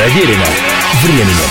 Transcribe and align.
Проверено 0.00 0.46
временем. 1.04 1.50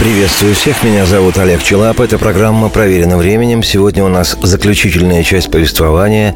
Приветствую 0.00 0.56
всех, 0.56 0.82
меня 0.82 1.06
зовут 1.06 1.38
Олег 1.38 1.62
Челап. 1.62 2.00
Это 2.00 2.18
программа 2.18 2.68
«Проверено 2.68 3.16
временем». 3.16 3.62
Сегодня 3.62 4.02
у 4.02 4.08
нас 4.08 4.36
заключительная 4.42 5.22
часть 5.22 5.52
повествования 5.52 6.34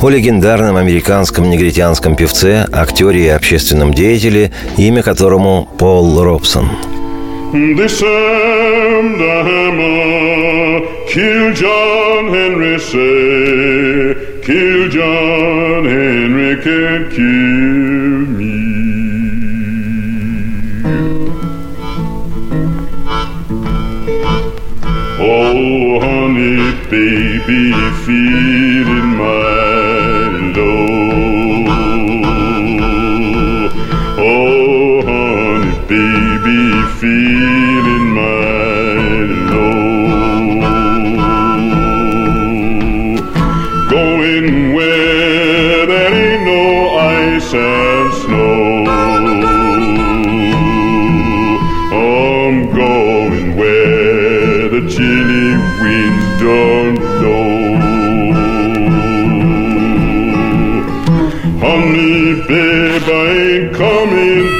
о 0.00 0.08
легендарном 0.08 0.76
американском 0.76 1.50
негритянском 1.50 2.14
певце, 2.14 2.68
актере 2.70 3.24
и 3.24 3.28
общественном 3.30 3.92
деятеле, 3.94 4.52
имя 4.76 5.02
которому 5.02 5.68
Пол 5.76 6.22
Робсон. 6.22 6.70
Kill 11.12 11.52
John 11.54 12.30
Henry, 12.30 12.78
say, 12.78 14.14
kill 14.44 14.88
John 14.90 15.84
Henry, 15.86 16.56
can't 16.62 17.10
kill 17.10 17.75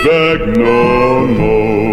back 0.07 0.57
no 0.57 1.27
more. 1.27 1.86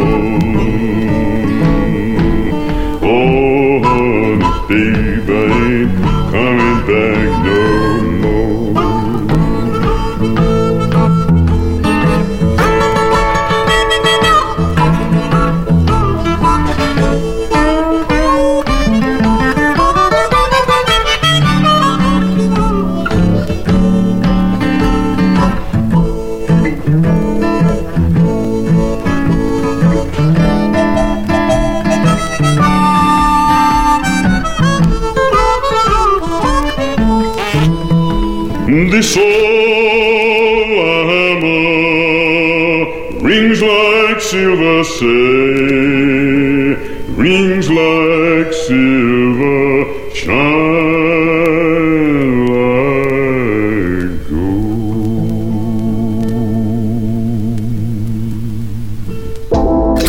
Say, 45.04 45.43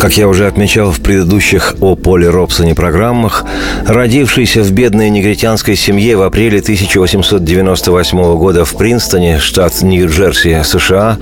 Как 0.05 0.17
я 0.17 0.27
уже 0.27 0.45
отмечал 0.45 0.91
в 0.91 0.99
предыдущих 0.99 1.77
о 1.81 1.95
Поле 1.95 2.29
Робсоне 2.29 2.75
программах, 2.75 3.43
родившийся 3.87 4.61
в 4.61 4.71
бедной 4.71 5.09
негритянской 5.09 5.75
семье 5.75 6.15
в 6.15 6.21
апреле 6.21 6.59
1898 6.59 8.37
года 8.37 8.65
в 8.65 8.77
Принстоне, 8.77 9.39
штат 9.39 9.81
Нью-Джерси, 9.81 10.61
США, 10.63 11.17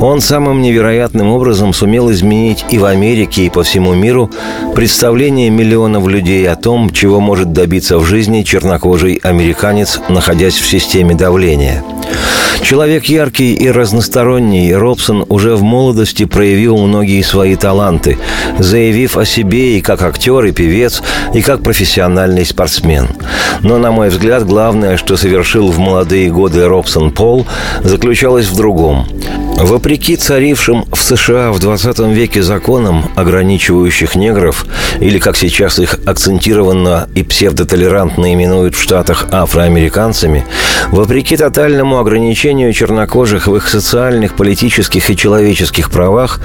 он 0.00 0.20
самым 0.20 0.62
невероятным 0.62 1.26
образом 1.26 1.72
сумел 1.72 2.08
изменить 2.12 2.64
и 2.70 2.78
в 2.78 2.84
Америке, 2.84 3.46
и 3.46 3.50
по 3.50 3.64
всему 3.64 3.94
миру 3.94 4.30
представление 4.76 5.50
миллионов 5.50 6.06
людей 6.06 6.48
о 6.48 6.54
том, 6.54 6.90
чего 6.90 7.18
может 7.18 7.52
добиться 7.52 7.98
в 7.98 8.04
жизни 8.04 8.44
чернокожий 8.44 9.14
американец, 9.24 9.98
находясь 10.08 10.54
в 10.54 10.68
системе 10.68 11.16
давления. 11.16 11.82
Человек 12.62 13.06
яркий 13.06 13.54
и 13.54 13.70
разносторонний, 13.70 14.74
Робсон 14.74 15.24
уже 15.28 15.56
в 15.56 15.62
молодости 15.62 16.24
проявил 16.24 16.76
многие 16.78 17.22
свои 17.22 17.56
таланты, 17.56 18.18
заявив 18.58 19.16
о 19.16 19.24
себе 19.24 19.78
и 19.78 19.80
как 19.80 20.02
актер, 20.02 20.44
и 20.44 20.52
певец, 20.52 21.02
и 21.34 21.42
как 21.42 21.62
профессиональный 21.62 22.44
спортсмен. 22.44 23.08
Но, 23.62 23.78
на 23.78 23.90
мой 23.90 24.08
взгляд, 24.08 24.46
главное, 24.46 24.96
что 24.96 25.16
совершил 25.16 25.70
в 25.70 25.78
молодые 25.78 26.30
годы 26.30 26.66
Робсон 26.66 27.10
Пол, 27.10 27.46
заключалось 27.82 28.46
в 28.46 28.56
другом. 28.56 29.06
Вопреки 29.62 30.16
царившим 30.16 30.86
в 30.90 31.02
США 31.02 31.52
в 31.52 31.58
20 31.58 31.98
веке 31.98 32.42
законам, 32.42 33.10
ограничивающих 33.14 34.16
негров, 34.16 34.64
или, 35.00 35.18
как 35.18 35.36
сейчас 35.36 35.78
их 35.78 35.98
акцентированно 36.06 37.10
и 37.14 37.22
псевдотолерантно 37.22 38.32
именуют 38.32 38.74
в 38.74 38.80
Штатах 38.80 39.28
афроамериканцами, 39.30 40.46
вопреки 40.92 41.36
тотальному 41.36 41.98
ограничению 41.98 42.72
чернокожих 42.72 43.48
в 43.48 43.56
их 43.56 43.68
социальных, 43.68 44.34
политических 44.34 45.10
и 45.10 45.16
человеческих 45.16 45.90
правах, 45.90 46.40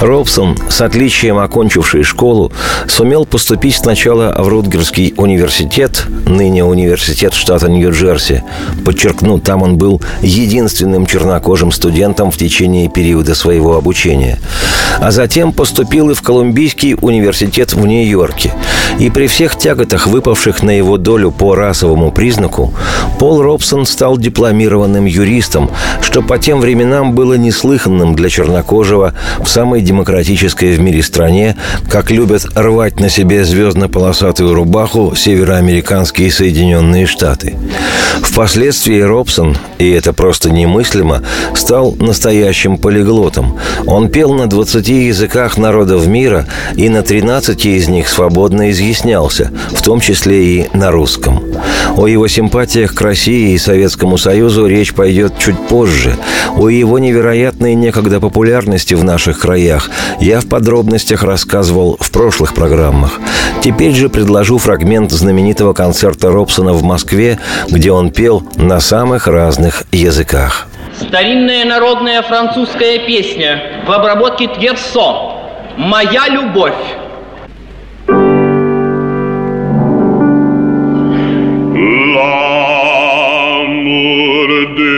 Робсон, 0.00 0.56
с 0.68 0.80
отличием 0.80 1.38
окончивший 1.38 2.04
школу, 2.04 2.52
сумел 2.86 3.26
поступить 3.26 3.74
сначала 3.74 4.32
в 4.38 4.46
Рутгерский 4.46 5.12
университет, 5.16 6.04
ныне 6.24 6.64
университет 6.64 7.34
штата 7.34 7.68
Нью-Джерси. 7.68 8.44
Подчеркну, 8.84 9.40
там 9.40 9.62
он 9.62 9.76
был 9.76 10.00
единственным 10.22 11.06
чернокожим 11.06 11.72
студентом 11.72 12.30
в 12.30 12.36
течение 12.36 12.59
периода 12.88 13.34
своего 13.34 13.76
обучения. 13.76 14.38
А 14.98 15.10
затем 15.10 15.52
поступил 15.52 16.10
и 16.10 16.14
в 16.14 16.22
Колумбийский 16.22 16.96
университет 17.00 17.72
в 17.72 17.86
Нью-Йорке. 17.86 18.52
И 18.98 19.08
при 19.08 19.28
всех 19.28 19.56
тяготах, 19.56 20.06
выпавших 20.06 20.62
на 20.62 20.70
его 20.70 20.98
долю 20.98 21.30
по 21.30 21.54
расовому 21.54 22.10
признаку, 22.10 22.74
Пол 23.18 23.40
Робсон 23.40 23.86
стал 23.86 24.18
дипломированным 24.18 25.06
юристом, 25.06 25.70
что 26.02 26.22
по 26.22 26.38
тем 26.38 26.60
временам 26.60 27.14
было 27.14 27.34
неслыханным 27.34 28.14
для 28.14 28.28
чернокожего 28.28 29.14
в 29.38 29.48
самой 29.48 29.80
демократической 29.80 30.72
в 30.72 30.80
мире 30.80 31.02
стране, 31.02 31.56
как 31.88 32.10
любят 32.10 32.46
рвать 32.54 33.00
на 33.00 33.08
себе 33.08 33.44
звездно-полосатую 33.44 34.54
рубаху 34.54 35.14
североамериканские 35.16 36.30
Соединенные 36.30 37.06
Штаты. 37.06 37.56
Впоследствии 38.22 39.00
Робсон, 39.00 39.56
и 39.78 39.90
это 39.90 40.12
просто 40.12 40.50
немыслимо, 40.50 41.22
стал 41.54 41.94
настоящим 41.98 42.39
полиглотом. 42.78 43.58
Он 43.86 44.08
пел 44.08 44.32
на 44.32 44.48
20 44.48 44.88
языках 44.88 45.58
народов 45.58 46.06
мира 46.06 46.46
и 46.74 46.88
на 46.88 47.02
13 47.02 47.66
из 47.66 47.88
них 47.88 48.08
свободно 48.08 48.70
изъяснялся, 48.70 49.50
в 49.70 49.82
том 49.82 50.00
числе 50.00 50.44
и 50.44 50.68
на 50.72 50.90
русском. 50.90 51.42
О 51.96 52.06
его 52.06 52.28
симпатиях 52.28 52.94
к 52.94 53.00
России 53.00 53.52
и 53.52 53.58
Советскому 53.58 54.16
Союзу 54.18 54.66
речь 54.66 54.94
пойдет 54.94 55.38
чуть 55.38 55.58
позже. 55.68 56.16
О 56.56 56.68
его 56.68 56.98
невероятной 56.98 57.74
некогда 57.74 58.20
популярности 58.20 58.94
в 58.94 59.04
наших 59.04 59.38
краях 59.38 59.90
я 60.20 60.40
в 60.40 60.46
подробностях 60.46 61.22
рассказывал 61.22 61.96
в 62.00 62.10
прошлых 62.10 62.54
программах. 62.54 63.20
Теперь 63.62 63.92
же 63.92 64.08
предложу 64.08 64.58
фрагмент 64.58 65.10
знаменитого 65.12 65.72
концерта 65.72 66.30
Робсона 66.30 66.72
в 66.72 66.82
Москве, 66.82 67.38
где 67.68 67.92
он 67.92 68.10
пел 68.10 68.42
на 68.56 68.80
самых 68.80 69.26
разных 69.26 69.84
языках. 69.92 70.69
Старинная 71.00 71.64
народная 71.64 72.20
французская 72.20 72.98
песня 72.98 73.82
в 73.86 73.90
обработке 73.90 74.48
Тверсо 74.48 75.32
«Моя 75.78 76.28
любовь». 76.28 76.74
L'amour 82.12 83.28
de 84.76 84.96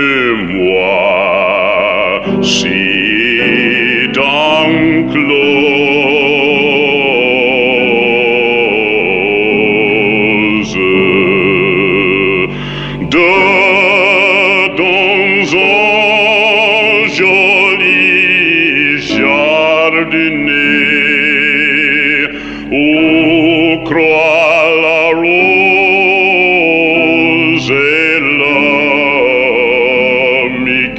moi, 0.51 2.43
si 2.43 2.72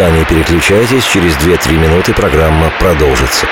Не 0.08 0.24
переключайтесь, 0.24 1.04
через 1.04 1.34
2-3 1.34 1.72
минуты 1.76 2.14
программа 2.14 2.72
продолжится. 2.80 3.46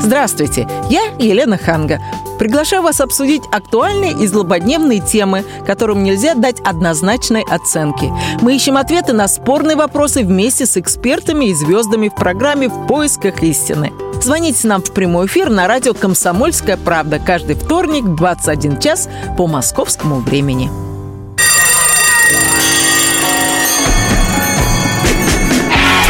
Здравствуйте, 0.00 0.66
я 0.88 1.02
Елена 1.18 1.58
Ханга. 1.58 2.00
Приглашаю 2.38 2.82
вас 2.82 3.02
обсудить 3.02 3.42
актуальные 3.52 4.12
и 4.12 4.26
злободневные 4.26 5.00
темы, 5.00 5.44
которым 5.66 6.02
нельзя 6.04 6.34
дать 6.34 6.60
однозначной 6.60 7.42
оценки. 7.42 8.10
Мы 8.40 8.56
ищем 8.56 8.78
ответы 8.78 9.12
на 9.12 9.28
спорные 9.28 9.76
вопросы 9.76 10.24
вместе 10.24 10.64
с 10.64 10.78
экспертами 10.78 11.50
и 11.50 11.54
звездами 11.54 12.08
в 12.08 12.14
программе 12.14 12.68
«В 12.68 12.86
поисках 12.86 13.42
истины». 13.42 13.92
Звоните 14.22 14.66
нам 14.68 14.82
в 14.82 14.92
прямой 14.94 15.26
эфир 15.26 15.50
на 15.50 15.68
радио 15.68 15.92
«Комсомольская 15.92 16.78
правда» 16.78 17.18
каждый 17.18 17.56
вторник 17.56 18.04
в 18.04 18.16
21 18.16 18.80
час 18.80 19.08
по 19.36 19.46
московскому 19.46 20.20
времени. 20.20 20.87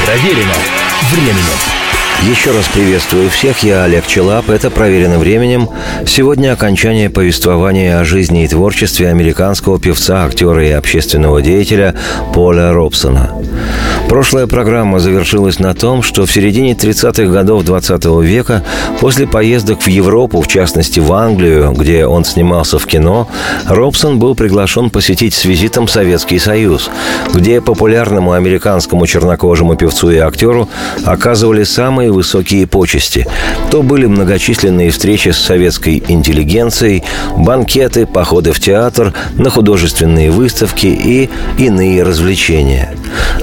Проверено 0.08 0.54
временем. 1.12 2.32
Еще 2.32 2.50
раз 2.52 2.66
приветствую 2.68 3.28
всех, 3.28 3.62
я 3.62 3.84
Олег 3.84 4.06
Челап, 4.06 4.48
это 4.48 4.70
«Проверено 4.70 5.18
временем». 5.18 5.68
Сегодня 6.06 6.54
окончание 6.54 7.10
повествования 7.10 7.98
о 7.98 8.04
жизни 8.06 8.44
и 8.44 8.48
творчестве 8.48 9.10
американского 9.10 9.78
певца, 9.78 10.24
актера 10.24 10.66
и 10.66 10.70
общественного 10.70 11.42
деятеля 11.42 11.94
Поля 12.32 12.72
Робсона. 12.72 13.34
Прошлая 14.08 14.46
программа 14.46 15.00
завершилась 15.00 15.58
на 15.58 15.74
том, 15.74 16.02
что 16.02 16.24
в 16.24 16.32
середине 16.32 16.72
30-х 16.72 17.30
годов 17.30 17.64
20 17.64 18.06
века, 18.22 18.64
после 19.00 19.26
поездок 19.26 19.82
в 19.82 19.86
Европу, 19.86 20.40
в 20.40 20.48
частности 20.48 20.98
в 20.98 21.12
Англию, 21.12 21.72
где 21.72 22.06
он 22.06 22.24
снимался 22.24 22.78
в 22.78 22.86
кино, 22.86 23.28
Робсон 23.66 24.18
был 24.18 24.34
приглашен 24.34 24.88
посетить 24.88 25.34
с 25.34 25.44
визитом 25.44 25.88
Советский 25.88 26.38
Союз, 26.38 26.90
где 27.34 27.60
популярному 27.60 28.32
американскому 28.32 29.06
чернокожему 29.06 29.76
певцу 29.76 30.10
и 30.10 30.16
актеру 30.16 30.70
оказывали 31.04 31.64
самые 31.64 32.10
высокие 32.10 32.66
почести. 32.66 33.26
То 33.70 33.82
были 33.82 34.06
многочисленные 34.06 34.90
встречи 34.90 35.28
с 35.28 35.36
советской 35.36 36.02
интеллигенцией, 36.08 37.04
банкеты, 37.36 38.06
походы 38.06 38.52
в 38.52 38.60
театр, 38.60 39.12
на 39.34 39.50
художественные 39.50 40.30
выставки 40.30 40.86
и 40.86 41.28
иные 41.58 42.02
развлечения. 42.02 42.94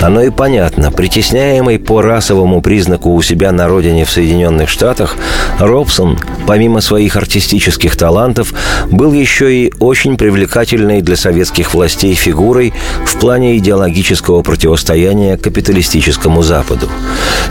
Оно 0.02 0.24
и 0.24 0.32
понятно. 0.32 0.55
Притесняемый 0.56 1.80
по 1.80 2.02
расовому 2.02 2.62
признаку 2.62 3.14
у 3.14 3.22
себя 3.22 3.52
на 3.52 3.68
родине 3.68 4.06
в 4.06 4.10
Соединенных 4.10 4.70
Штатах, 4.70 5.18
Робсон, 5.60 6.18
помимо 6.48 6.80
своих 6.80 7.18
артистических 7.18 7.98
талантов, 7.98 8.54
был 8.90 9.12
еще 9.12 9.54
и 9.54 9.74
очень 9.80 10.16
привлекательной 10.16 11.02
для 11.02 11.18
советских 11.18 11.74
властей 11.74 12.14
фигурой 12.14 12.74
в 13.06 13.20
плане 13.20 13.58
идеологического 13.58 14.44
противостояния 14.44 15.36
капиталистическому 15.36 16.42
Западу. 16.42 16.88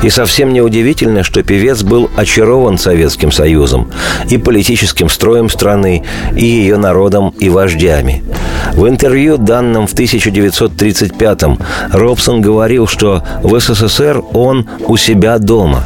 И 0.03 0.09
совсем 0.09 0.55
неудивительно, 0.55 1.25
что 1.25 1.43
певец 1.43 1.83
был 1.83 2.11
очарован 2.17 2.79
Советским 2.79 3.31
Союзом 3.31 3.91
и 4.31 4.39
политическим 4.39 5.11
строем 5.11 5.51
страны, 5.51 6.05
и 6.35 6.45
ее 6.45 6.79
народом 6.79 7.35
и 7.39 7.51
вождями. 7.51 8.25
В 8.73 8.89
интервью, 8.89 9.37
данном 9.37 9.87
в 9.87 9.95
1935-м, 9.95 11.59
Робсон 11.93 12.41
говорил, 12.41 12.87
что 12.87 13.23
в 13.43 13.59
СССР 13.59 14.23
он 14.33 14.67
у 14.87 14.97
себя 14.97 15.39
дома. 15.39 15.85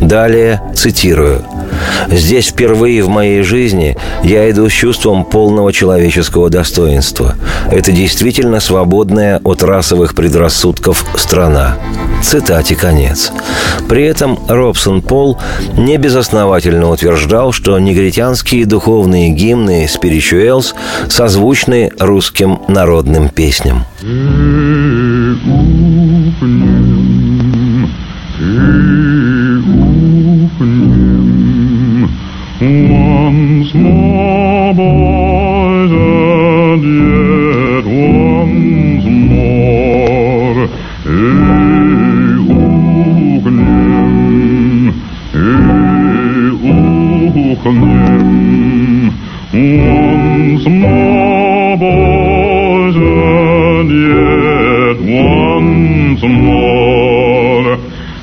Далее 0.00 0.62
цитирую. 0.74 1.42
«Здесь 2.08 2.48
впервые 2.48 3.02
в 3.02 3.08
моей 3.08 3.42
жизни 3.42 3.96
я 4.22 4.50
иду 4.50 4.68
с 4.68 4.72
чувством 4.72 5.24
полного 5.24 5.72
человеческого 5.72 6.50
достоинства. 6.50 7.34
Это 7.70 7.92
действительно 7.92 8.60
свободная 8.60 9.40
от 9.44 9.62
расовых 9.62 10.14
предрассудков 10.14 11.04
страна». 11.16 11.76
Цитате 12.22 12.76
конец. 12.76 13.32
При 13.88 14.04
этом 14.04 14.38
Робсон 14.48 15.02
Пол 15.02 15.38
не 15.76 15.96
безосновательно 15.96 16.90
утверждал, 16.90 17.52
что 17.52 17.78
негритянские 17.78 18.66
духовные 18.66 19.30
гимны 19.30 19.86
«Spirituals» 19.86 20.74
созвучны 21.08 21.90
русским 21.98 22.60
народным 22.68 23.28
песням. 23.28 23.84
Once 32.60 33.74
more, 33.74 34.74
boys, 34.74 35.92
and 35.92 37.19
Once 49.60 50.64
more, 50.66 51.76
boys, 51.76 52.96
and 52.96 53.90
yet 54.08 54.98
once 55.04 56.22
more. 56.22 57.74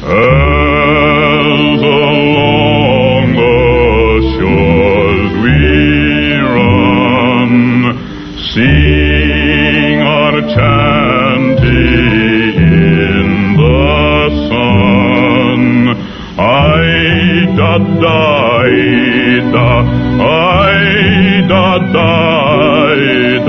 As 0.01 1.81
along 1.83 3.25
the 3.35 3.61
shores 4.33 5.31
we 5.43 5.61
run, 6.57 7.53
sing 8.51 9.97
our 10.01 10.35
chanty 10.55 11.85
in 12.57 13.27
the 13.57 13.85
sun. 14.49 15.61
I 16.39 17.45
da 17.55 17.77
da 17.77 18.27
died, 21.79 23.47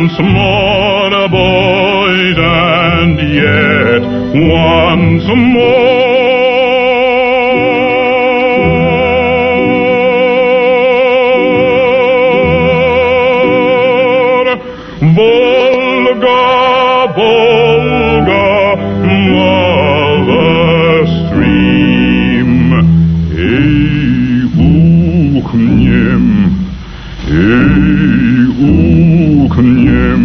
once 0.00 0.18
more 0.20 1.12
a 1.12 1.28
boy, 1.28 2.34
and 2.38 3.18
yet 3.20 4.02
once 4.32 5.26
more. 5.28 6.20
Volga, 15.20 16.40
Volga, 17.16 18.46
mother 19.30 20.50
stream, 21.26 22.72
ey, 23.32 24.44
uch, 24.56 25.52
ey, 27.28 27.66
uch. 28.66 28.89
Еще 29.62 30.16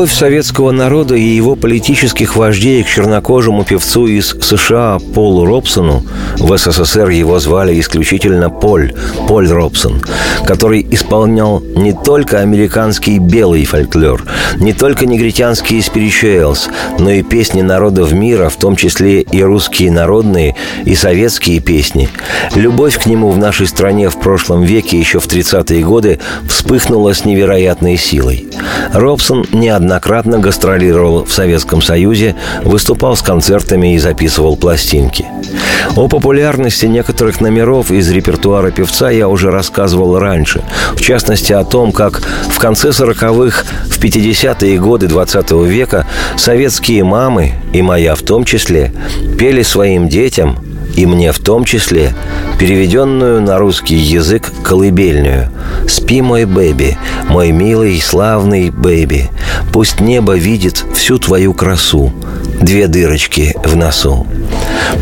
Любовь 0.00 0.14
советского 0.14 0.70
народа 0.70 1.14
и 1.14 1.20
его 1.20 1.56
политических 1.56 2.34
вождей 2.34 2.82
к 2.82 2.88
чернокожему 2.88 3.64
певцу 3.64 4.06
из 4.06 4.28
США 4.40 4.98
Полу 5.14 5.44
Робсону 5.44 6.06
в 6.38 6.56
СССР 6.56 7.10
его 7.10 7.38
звали 7.38 7.78
исключительно 7.78 8.48
Поль, 8.48 8.94
Поль 9.28 9.50
Робсон, 9.50 10.00
который 10.46 10.86
исполнял 10.90 11.60
не 11.76 11.92
только 11.92 12.40
американский 12.40 13.18
белый 13.18 13.66
фольклор, 13.66 14.24
не 14.56 14.72
только 14.72 15.04
негритянские 15.04 15.82
спиричуэлс, 15.82 16.70
но 16.98 17.10
и 17.10 17.22
песни 17.22 17.60
народов 17.60 18.12
мира, 18.12 18.48
в 18.48 18.56
том 18.56 18.76
числе 18.76 19.20
и 19.20 19.42
русские 19.42 19.92
народные, 19.92 20.56
и 20.86 20.94
советские 20.94 21.60
песни. 21.60 22.08
Любовь 22.54 22.98
к 22.98 23.04
нему 23.04 23.30
в 23.30 23.36
нашей 23.36 23.66
стране 23.66 24.08
в 24.08 24.18
прошлом 24.18 24.62
веке, 24.62 24.98
еще 24.98 25.20
в 25.20 25.26
30-е 25.26 25.84
годы, 25.84 26.20
вспыхнула 26.48 27.12
с 27.12 27.26
невероятной 27.26 27.98
силой. 27.98 28.46
Робсон 28.94 29.44
неоднократно 29.90 30.38
гастролировал 30.38 31.24
в 31.24 31.32
Советском 31.32 31.82
Союзе, 31.82 32.36
выступал 32.62 33.16
с 33.16 33.22
концертами 33.22 33.96
и 33.96 33.98
записывал 33.98 34.56
пластинки. 34.56 35.26
О 35.96 36.06
популярности 36.06 36.86
некоторых 36.86 37.40
номеров 37.40 37.90
из 37.90 38.08
репертуара 38.08 38.70
певца 38.70 39.10
я 39.10 39.26
уже 39.26 39.50
рассказывал 39.50 40.16
раньше. 40.20 40.62
В 40.94 41.00
частности, 41.00 41.52
о 41.52 41.64
том, 41.64 41.90
как 41.90 42.22
в 42.48 42.58
конце 42.60 42.90
40-х, 42.90 43.64
в 43.86 43.98
50-е 44.00 44.78
годы 44.78 45.08
20 45.08 45.50
века 45.66 46.06
советские 46.36 47.02
мамы, 47.02 47.54
и 47.72 47.82
моя 47.82 48.14
в 48.14 48.22
том 48.22 48.44
числе, 48.44 48.92
пели 49.38 49.62
своим 49.62 50.08
детям 50.08 50.69
и 50.96 51.06
мне 51.06 51.32
в 51.32 51.38
том 51.38 51.64
числе, 51.64 52.14
переведенную 52.58 53.40
на 53.40 53.58
русский 53.58 53.96
язык 53.96 54.52
колыбельную. 54.62 55.50
«Спи, 55.88 56.22
мой 56.22 56.44
бэби, 56.44 56.96
мой 57.28 57.52
милый, 57.52 58.00
славный 58.00 58.70
бэби, 58.70 59.30
пусть 59.72 60.00
небо 60.00 60.34
видит 60.34 60.84
всю 60.94 61.18
твою 61.18 61.54
красу, 61.54 62.12
две 62.60 62.86
дырочки 62.86 63.54
в 63.64 63.76
носу». 63.76 64.26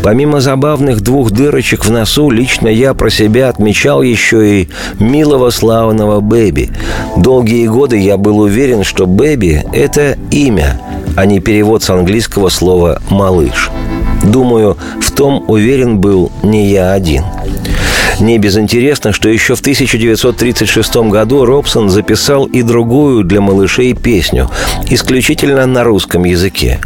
Помимо 0.03 0.39
забавных 0.39 1.01
двух 1.01 1.31
дырочек 1.31 1.85
в 1.85 1.91
носу, 1.91 2.29
лично 2.29 2.67
я 2.67 2.93
про 2.93 3.09
себя 3.09 3.49
отмечал 3.49 4.01
еще 4.01 4.61
и 4.61 4.69
милого 4.99 5.49
славного 5.49 6.21
Бэби. 6.21 6.69
Долгие 7.17 7.67
годы 7.67 7.97
я 7.97 8.17
был 8.17 8.39
уверен, 8.39 8.83
что 8.83 9.07
Бэби– 9.07 9.63
это 9.73 10.17
имя, 10.31 10.79
а 11.17 11.25
не 11.25 11.39
перевод 11.39 11.83
с 11.83 11.89
английского 11.89 12.49
слова 12.49 13.01
«малыш». 13.09 13.69
Думаю, 14.23 14.77
в 15.01 15.11
том 15.11 15.45
уверен 15.47 15.99
был 15.99 16.31
не 16.43 16.67
я 16.67 16.93
один. 16.93 17.23
Не 18.19 18.37
безинтересно, 18.37 19.13
что 19.13 19.29
еще 19.29 19.55
в 19.55 19.61
1936 19.61 20.95
году 21.09 21.45
Робсон 21.45 21.89
записал 21.89 22.45
и 22.45 22.61
другую 22.61 23.23
для 23.23 23.41
малышей 23.41 23.93
песню, 23.93 24.49
исключительно 24.89 25.65
на 25.65 25.83
русском 25.83 26.25
языке. 26.25 26.79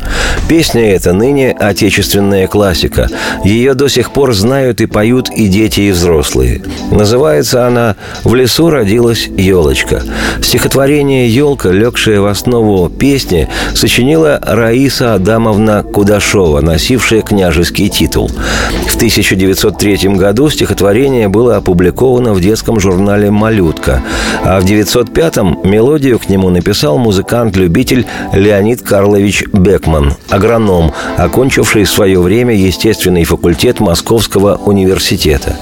Песня 0.47 0.93
эта 0.93 1.13
ныне 1.13 1.51
отечественная 1.51 2.47
классика. 2.47 3.09
Ее 3.43 3.73
до 3.73 3.87
сих 3.87 4.11
пор 4.11 4.33
знают 4.33 4.81
и 4.81 4.85
поют 4.85 5.29
и 5.29 5.47
дети, 5.47 5.81
и 5.81 5.91
взрослые. 5.91 6.61
Называется 6.91 7.65
она 7.65 7.95
«В 8.23 8.35
лесу 8.35 8.69
родилась 8.69 9.27
елочка». 9.27 10.03
Стихотворение 10.41 11.29
«Елка», 11.29 11.71
легшее 11.71 12.21
в 12.21 12.27
основу 12.27 12.89
песни, 12.89 13.47
сочинила 13.73 14.39
Раиса 14.41 15.13
Адамовна 15.15 15.83
Кудашова, 15.83 16.61
носившая 16.61 17.21
княжеский 17.21 17.89
титул. 17.89 18.29
В 18.87 18.95
1903 18.95 20.09
году 20.15 20.49
стихотворение 20.49 21.12
было 21.27 21.57
опубликовано 21.57 22.33
в 22.33 22.41
детском 22.41 22.79
журнале 22.79 23.31
«Малютка», 23.31 24.01
а 24.43 24.59
в 24.59 24.65
1905-м 24.65 25.59
мелодию 25.63 26.19
к 26.19 26.29
нему 26.29 26.49
написал 26.49 26.97
музыкант-любитель 26.97 28.05
Леонид 28.33 28.81
Карлович 28.81 29.45
Бекман, 29.53 30.13
агроном, 30.29 30.91
окончивший 31.17 31.83
в 31.83 31.91
свое 31.91 32.19
время 32.19 32.55
естественный 32.55 33.23
факультет 33.23 33.79
Московского 33.79 34.55
университета. 34.55 35.55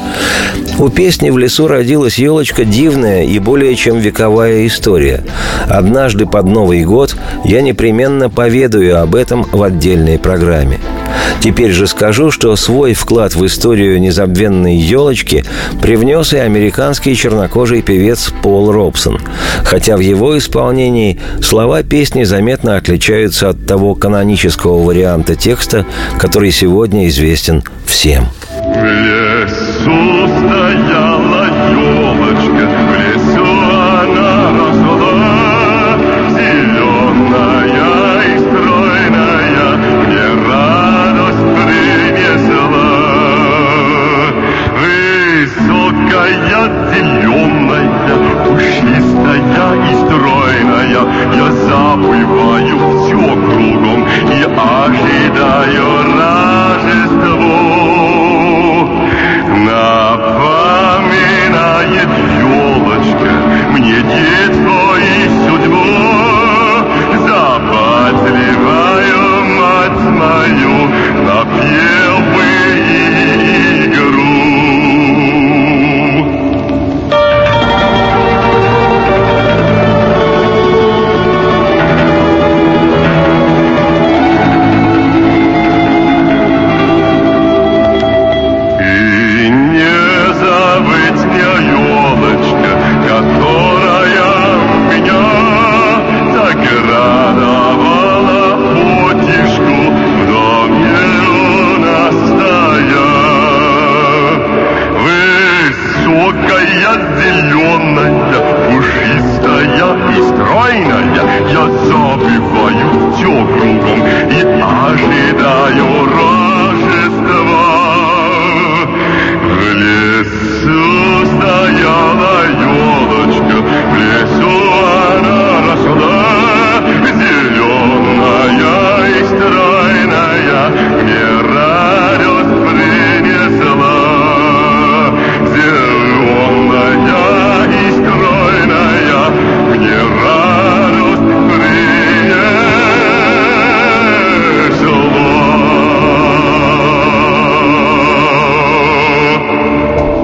У 0.79 0.89
песни 0.89 1.29
«В 1.29 1.37
лесу 1.37 1.67
родилась 1.67 2.17
елочка» 2.17 2.65
дивная 2.65 3.23
и 3.23 3.39
более 3.39 3.75
чем 3.75 3.99
вековая 3.99 4.65
история. 4.65 5.23
Однажды 5.67 6.25
под 6.25 6.45
Новый 6.45 6.83
год 6.83 7.15
я 7.43 7.61
непременно 7.61 8.29
поведаю 8.29 9.01
об 9.01 9.15
этом 9.15 9.43
в 9.51 9.61
отдельной 9.61 10.17
программе. 10.17 10.79
Теперь 11.41 11.71
же 11.71 11.87
скажу, 11.87 12.29
что 12.29 12.55
свой 12.55 12.93
вклад 12.93 13.35
в 13.35 13.45
историю 13.45 13.99
незабвенной 13.99 14.75
елочки 14.75 15.43
привнес 15.81 16.33
и 16.33 16.37
американский 16.37 17.15
чернокожий 17.15 17.81
певец 17.81 18.31
Пол 18.43 18.71
Робсон. 18.71 19.19
Хотя 19.63 19.97
в 19.97 20.01
его 20.01 20.37
исполнении 20.37 21.19
слова 21.41 21.81
песни 21.81 22.23
заметно 22.23 22.77
отличаются 22.77 23.49
от 23.49 23.65
того 23.65 23.95
канонического 23.95 24.83
варианта 24.83 25.35
текста, 25.35 25.85
который 26.19 26.51
сегодня 26.51 27.07
известен 27.07 27.63
всем. 27.85 28.25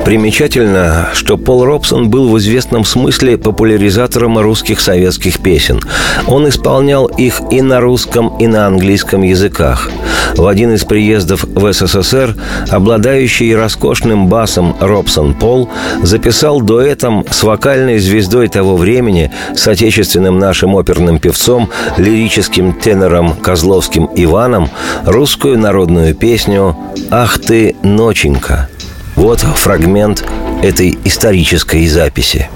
Примечательно, 0.07 1.09
что 1.11 1.37
Пол 1.37 1.65
Робсон 1.65 2.09
был 2.09 2.29
в 2.29 2.37
известном 2.37 2.85
смысле 2.85 3.37
популяризатором 3.37 4.39
русских 4.39 4.79
советских 4.79 5.41
песен. 5.41 5.81
Он 6.27 6.47
исполнял 6.47 7.07
их 7.07 7.41
и 7.51 7.61
на 7.61 7.81
русском, 7.81 8.37
и 8.37 8.47
на 8.47 8.67
английском 8.67 9.21
языках. 9.21 9.91
В 10.37 10.47
один 10.47 10.73
из 10.73 10.85
приездов 10.85 11.43
в 11.43 11.73
СССР 11.73 12.37
обладающий 12.69 13.53
роскошным 13.53 14.27
басом 14.27 14.77
Робсон 14.79 15.33
Пол 15.33 15.69
записал 16.01 16.61
дуэтом 16.61 17.25
с 17.29 17.43
вокальной 17.43 17.99
звездой 17.99 18.47
того 18.47 18.77
времени, 18.77 19.33
с 19.57 19.67
отечественным 19.67 20.39
нашим 20.39 20.75
оперным 20.75 21.19
певцом, 21.19 21.69
лирическим 21.97 22.71
тенором 22.71 23.33
Козловским 23.33 24.09
Иваном, 24.15 24.69
русскую 25.03 25.59
народную 25.59 26.15
песню 26.15 26.77
«Ах 27.11 27.39
ты, 27.39 27.75
ноченька». 27.83 28.69
Вот 29.17 29.39
фрагмент 29.39 30.23
этой 30.61 30.95
исторической 31.03 31.87
записи. 31.87 32.51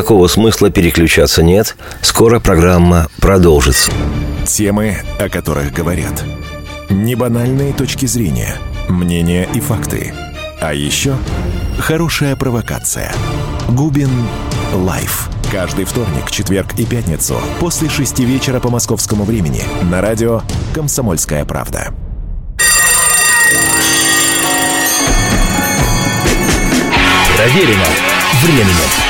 Никакого 0.00 0.28
смысла 0.28 0.70
переключаться 0.70 1.42
нет. 1.42 1.76
Скоро 2.00 2.40
программа 2.40 3.08
продолжится. 3.20 3.92
Темы, 4.46 4.96
о 5.18 5.28
которых 5.28 5.74
говорят. 5.74 6.24
Небанальные 6.88 7.74
точки 7.74 8.06
зрения, 8.06 8.56
мнения 8.88 9.46
и 9.52 9.60
факты. 9.60 10.14
А 10.58 10.72
еще 10.72 11.16
хорошая 11.78 12.34
провокация. 12.34 13.12
Губин 13.68 14.08
Live. 14.72 15.28
Каждый 15.52 15.84
вторник, 15.84 16.30
четверг 16.30 16.78
и 16.78 16.86
пятницу 16.86 17.36
после 17.60 17.90
шести 17.90 18.24
вечера 18.24 18.58
по 18.58 18.70
московскому 18.70 19.24
времени 19.24 19.64
на 19.82 20.00
радио 20.00 20.40
«Комсомольская 20.74 21.44
правда». 21.44 21.92
Проверено 27.36 27.86
временем. 28.42 29.09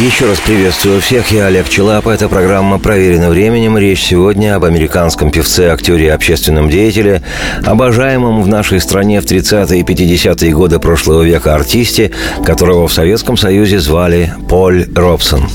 Еще 0.00 0.26
раз 0.26 0.40
приветствую 0.40 1.00
всех, 1.02 1.30
я 1.30 1.46
Олег 1.46 1.68
Челап. 1.68 2.06
Эта 2.06 2.28
программа 2.28 2.78
«Проверена 2.78 3.28
временем». 3.28 3.76
Речь 3.76 4.02
сегодня 4.02 4.56
об 4.56 4.64
американском 4.64 5.30
певце, 5.30 5.68
актере 5.68 6.06
и 6.06 6.08
общественном 6.08 6.70
деятеле, 6.70 7.22
обожаемом 7.64 8.42
в 8.42 8.48
нашей 8.48 8.80
стране 8.80 9.20
в 9.20 9.26
30-е 9.26 9.80
и 9.80 9.84
50-е 9.84 10.52
годы 10.54 10.78
прошлого 10.78 11.22
века 11.22 11.54
артисте, 11.54 12.10
которого 12.44 12.88
в 12.88 12.92
Советском 12.92 13.36
Союзе 13.36 13.78
звали 13.78 14.32
Поль 14.48 14.86
Робсон. 14.94 15.48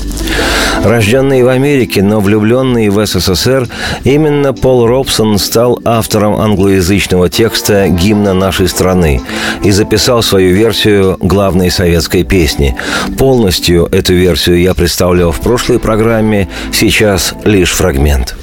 Рожденный 0.84 1.42
в 1.42 1.48
Америке, 1.48 2.02
но 2.02 2.20
влюбленный 2.20 2.88
в 2.88 3.04
СССР, 3.04 3.66
именно 4.04 4.52
Пол 4.52 4.86
Робсон 4.86 5.38
стал 5.38 5.80
автором 5.84 6.34
англоязычного 6.34 7.28
текста 7.28 7.88
гимна 7.88 8.32
нашей 8.34 8.68
страны 8.68 9.20
и 9.62 9.70
записал 9.70 10.22
свою 10.22 10.54
версию 10.54 11.16
главной 11.20 11.70
советской 11.70 12.24
песни. 12.24 12.76
Полностью 13.18 13.86
эту 13.86 14.14
версию 14.14 14.60
я 14.60 14.74
представлял 14.74 15.32
в 15.32 15.40
прошлой 15.40 15.78
программе, 15.78 16.48
сейчас 16.72 17.34
лишь 17.44 17.72
фрагмент. 17.72 18.36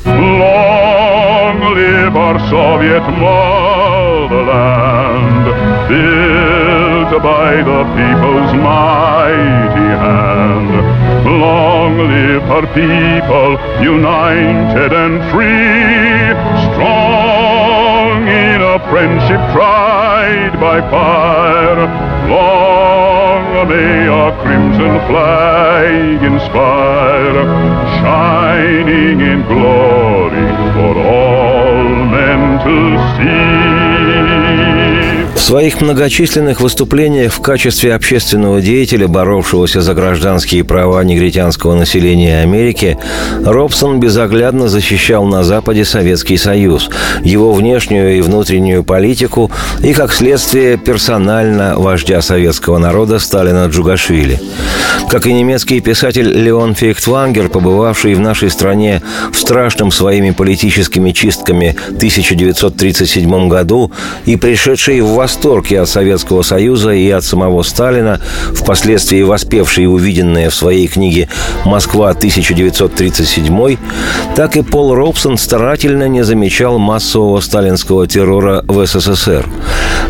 By 7.15 7.63
the 7.63 7.83
people's 7.95 8.53
mighty 8.61 9.89
hand. 10.03 10.84
Long 11.25 11.97
live 11.97 12.43
her 12.43 12.67
people, 12.77 13.57
united 13.83 14.93
and 14.93 15.19
free, 15.33 16.29
strong 16.69 18.27
in 18.27 18.61
a 18.61 18.77
friendship 18.91 19.41
tried 19.51 20.53
by 20.61 20.81
fire. 20.91 21.87
Long 22.29 23.67
may 23.67 24.07
our 24.07 24.31
crimson 24.43 24.99
flag 25.07 26.21
inspire, 26.21 27.45
shining 27.99 29.19
in 29.19 29.41
glory 29.47 30.47
for 30.73 30.93
all 30.99 32.05
men 32.05 32.59
to 32.65 32.97
see. 33.17 33.84
В 35.35 35.41
своих 35.41 35.81
многочисленных 35.81 36.61
выступлениях 36.61 37.33
в 37.33 37.41
качестве 37.41 37.93
общественного 37.93 38.61
деятеля, 38.61 39.07
боровшегося 39.07 39.81
за 39.81 39.93
гражданские 39.93 40.63
права 40.63 41.03
негритянского 41.03 41.75
населения 41.75 42.39
Америки, 42.39 42.97
Робсон 43.43 43.99
безоглядно 43.99 44.69
защищал 44.69 45.25
на 45.25 45.43
Западе 45.43 45.83
Советский 45.83 46.37
Союз, 46.37 46.89
его 47.21 47.51
внешнюю 47.51 48.17
и 48.17 48.21
внутреннюю 48.21 48.83
политику 48.83 49.51
и, 49.83 49.93
как 49.93 50.13
следствие, 50.13 50.77
персонально 50.77 51.75
вождя 51.77 52.21
советского 52.21 52.77
народа 52.77 53.19
Сталина 53.19 53.65
Джугашвили. 53.67 54.39
Как 55.09 55.27
и 55.27 55.33
немецкий 55.33 55.81
писатель 55.81 56.27
Леон 56.27 56.73
Фейхтвангер, 56.73 57.49
побывавший 57.49 58.15
в 58.15 58.19
нашей 58.19 58.49
стране 58.49 59.01
в 59.31 59.37
страшном 59.37 59.91
своими 59.91 60.31
политическими 60.31 61.11
чистками 61.11 61.75
1937 61.89 63.47
году 63.49 63.91
и 64.25 64.37
пришедший 64.37 65.01
в 65.01 65.13
восторг 65.25 65.71
и 65.71 65.75
от 65.75 65.89
Советского 65.89 66.43
Союза, 66.43 66.91
и 66.91 67.09
от 67.09 67.23
самого 67.23 67.63
Сталина, 67.63 68.21
впоследствии 68.53 69.23
воспевший 69.23 69.87
увиденное 69.87 70.51
в 70.51 70.53
своей 70.53 70.87
книге 70.87 71.29
«Москва 71.65 72.11
1937», 72.11 73.79
так 74.35 74.55
и 74.55 74.61
Пол 74.61 74.93
Робсон 74.93 75.39
старательно 75.39 76.07
не 76.07 76.23
замечал 76.23 76.77
массового 76.77 77.41
сталинского 77.41 78.05
террора 78.05 78.63
в 78.67 78.85
СССР. 78.85 79.47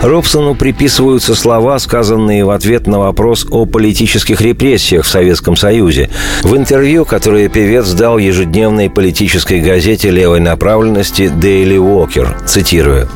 Робсону 0.01 0.53
приписываются 0.53 1.33
слова, 1.33 1.79
сказанные 1.79 2.43
в 2.43 2.49
ответ 2.49 2.85
на 2.85 2.99
вопрос 2.99 3.47
о 3.49 3.65
политических 3.65 4.41
репрессиях 4.41 5.05
в 5.05 5.07
Советском 5.07 5.55
Союзе. 5.55 6.09
В 6.43 6.57
интервью, 6.57 7.05
которое 7.05 7.47
певец 7.47 7.89
дал 7.91 8.17
ежедневной 8.17 8.89
политической 8.89 9.61
газете 9.61 10.09
левой 10.09 10.41
направленности 10.41 11.29
«Дейли 11.29 11.77
Уокер», 11.77 12.37
цитирую, 12.45 13.07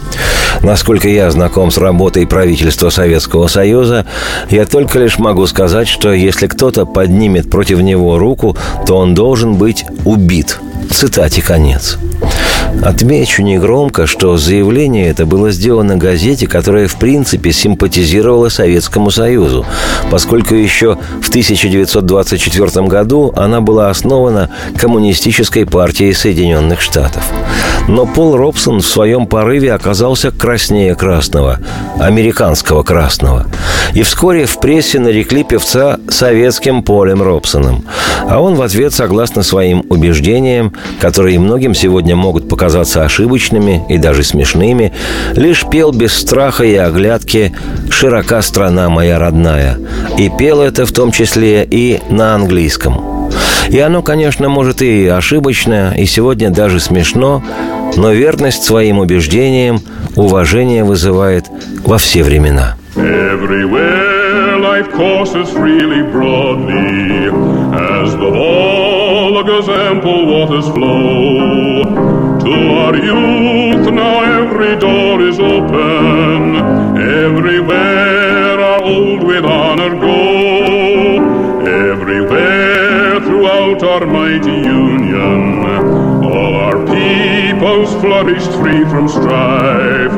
«Насколько 0.62 1.10
я 1.10 1.30
знаком 1.30 1.72
с 1.72 1.78
работой 1.90 2.28
правительства 2.28 2.92
Советского 2.92 3.48
Союза, 3.48 4.06
я 4.52 4.66
только 4.68 5.00
лишь 5.00 5.18
могу 5.18 5.48
сказать, 5.48 5.88
что 5.88 6.14
если 6.14 6.46
кто-то 6.46 6.86
поднимет 6.86 7.50
против 7.50 7.82
него 7.82 8.20
руку, 8.20 8.56
то 8.86 8.96
он 8.98 9.16
должен 9.16 9.56
быть 9.56 9.86
убит». 10.06 10.60
Цитате 10.92 11.42
конец. 11.42 11.98
Отмечу 12.84 13.42
негромко, 13.42 14.08
что 14.08 14.38
заявление 14.38 15.10
это 15.10 15.26
было 15.26 15.52
сделано 15.52 15.98
газете, 15.98 16.48
которая 16.48 16.88
в 16.88 16.96
принципе 16.96 17.52
симпатизировала 17.52 18.50
Советскому 18.50 19.12
Союзу, 19.12 19.66
поскольку 20.10 20.56
еще 20.56 20.98
в 21.22 21.28
1924 21.30 22.88
году 22.88 23.34
она 23.36 23.60
была 23.60 23.90
основана 23.90 24.50
Коммунистической 24.78 25.66
партией 25.66 26.14
Соединенных 26.14 26.80
Штатов. 26.80 27.24
Но 27.88 28.06
Пол 28.06 28.38
Робсон 28.38 28.80
в 28.80 28.88
своем 28.88 29.26
порыве 29.26 29.74
оказался 29.74 30.32
краснее 30.32 30.96
красного, 30.96 31.60
американского 32.00 32.84
красного. 32.84 33.48
И 33.94 34.04
вскоре 34.04 34.46
в 34.46 34.60
прессе 34.60 35.00
нарекли 35.00 35.44
певца 35.44 35.98
советским 36.08 36.84
Полем 36.84 37.24
Робсоном. 37.24 37.84
А 38.30 38.40
он 38.40 38.56
в 38.56 38.62
ответ, 38.62 38.94
согласно 38.94 39.42
своим 39.42 39.84
убеждениям, 39.90 40.74
которые 41.02 41.40
многим 41.40 41.74
сегодня 41.74 42.16
могут 42.16 42.48
показаться 42.48 42.59
ошибочными 43.04 43.84
и 43.90 43.98
даже 43.98 44.24
смешными, 44.24 44.92
лишь 45.34 45.66
пел 45.70 45.92
без 45.92 46.14
страха 46.14 46.64
и 46.64 46.76
оглядки 46.76 47.54
«Широка 47.90 48.42
страна 48.42 48.90
моя 48.90 49.20
родная». 49.20 49.78
И 50.18 50.30
пел 50.30 50.62
это 50.62 50.86
в 50.86 50.92
том 50.92 51.12
числе 51.12 51.68
и 51.70 52.00
на 52.10 52.36
английском. 52.36 53.30
И 53.70 53.80
оно, 53.80 54.02
конечно, 54.02 54.50
может 54.50 54.82
и 54.82 55.08
ошибочно, 55.08 55.94
и 55.96 56.06
сегодня 56.06 56.50
даже 56.50 56.80
смешно, 56.80 57.44
но 57.96 58.12
верность 58.12 58.64
своим 58.64 59.00
убеждениям 59.00 59.82
уважение 60.16 60.84
вызывает 60.84 61.46
во 61.86 61.98
все 61.98 62.24
времена. 62.24 62.76
Life 64.60 64.92
courses 64.92 65.50
freely 65.52 66.04
broadly 66.04 67.28
as 67.74 68.12
the 68.12 68.30
Volga's 68.30 69.68
ample 69.68 70.26
waters 70.28 70.68
flow. 70.70 72.19
To 72.50 72.56
our 72.56 72.96
youth 72.96 73.94
now 73.94 74.24
every 74.42 74.76
door 74.80 75.22
is 75.22 75.40
open, 75.40 76.56
everywhere 76.98 78.60
our 78.60 78.82
old 78.82 79.22
with 79.24 79.46
honor 79.46 79.94
go. 79.96 81.20
Everywhere 81.92 83.20
throughout 83.20 83.84
our 83.84 84.08
mighty 84.08 84.62
union, 84.68 85.64
all 86.26 86.56
our 86.56 86.84
peoples 86.88 87.94
flourished 88.02 88.54
free 88.54 88.84
from 88.86 89.08
strife. 89.08 90.14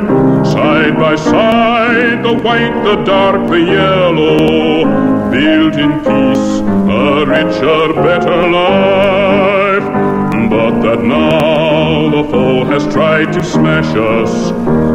Side 0.54 0.96
by 0.96 1.18
side, 1.18 2.24
the 2.24 2.34
white, 2.34 2.82
the 2.86 3.04
dark, 3.04 3.50
the 3.50 3.60
yellow, 3.60 4.86
built 5.30 5.76
in 5.76 6.00
peace 6.00 6.62
a 6.90 7.26
richer, 7.26 7.94
better 8.02 8.50
life. 8.50 10.11
But 10.52 10.82
that 10.82 11.02
now 11.02 12.10
the 12.10 12.30
foe 12.30 12.66
has 12.66 12.84
tried 12.94 13.32
to 13.32 13.42
smash 13.42 13.96
us, 13.96 14.50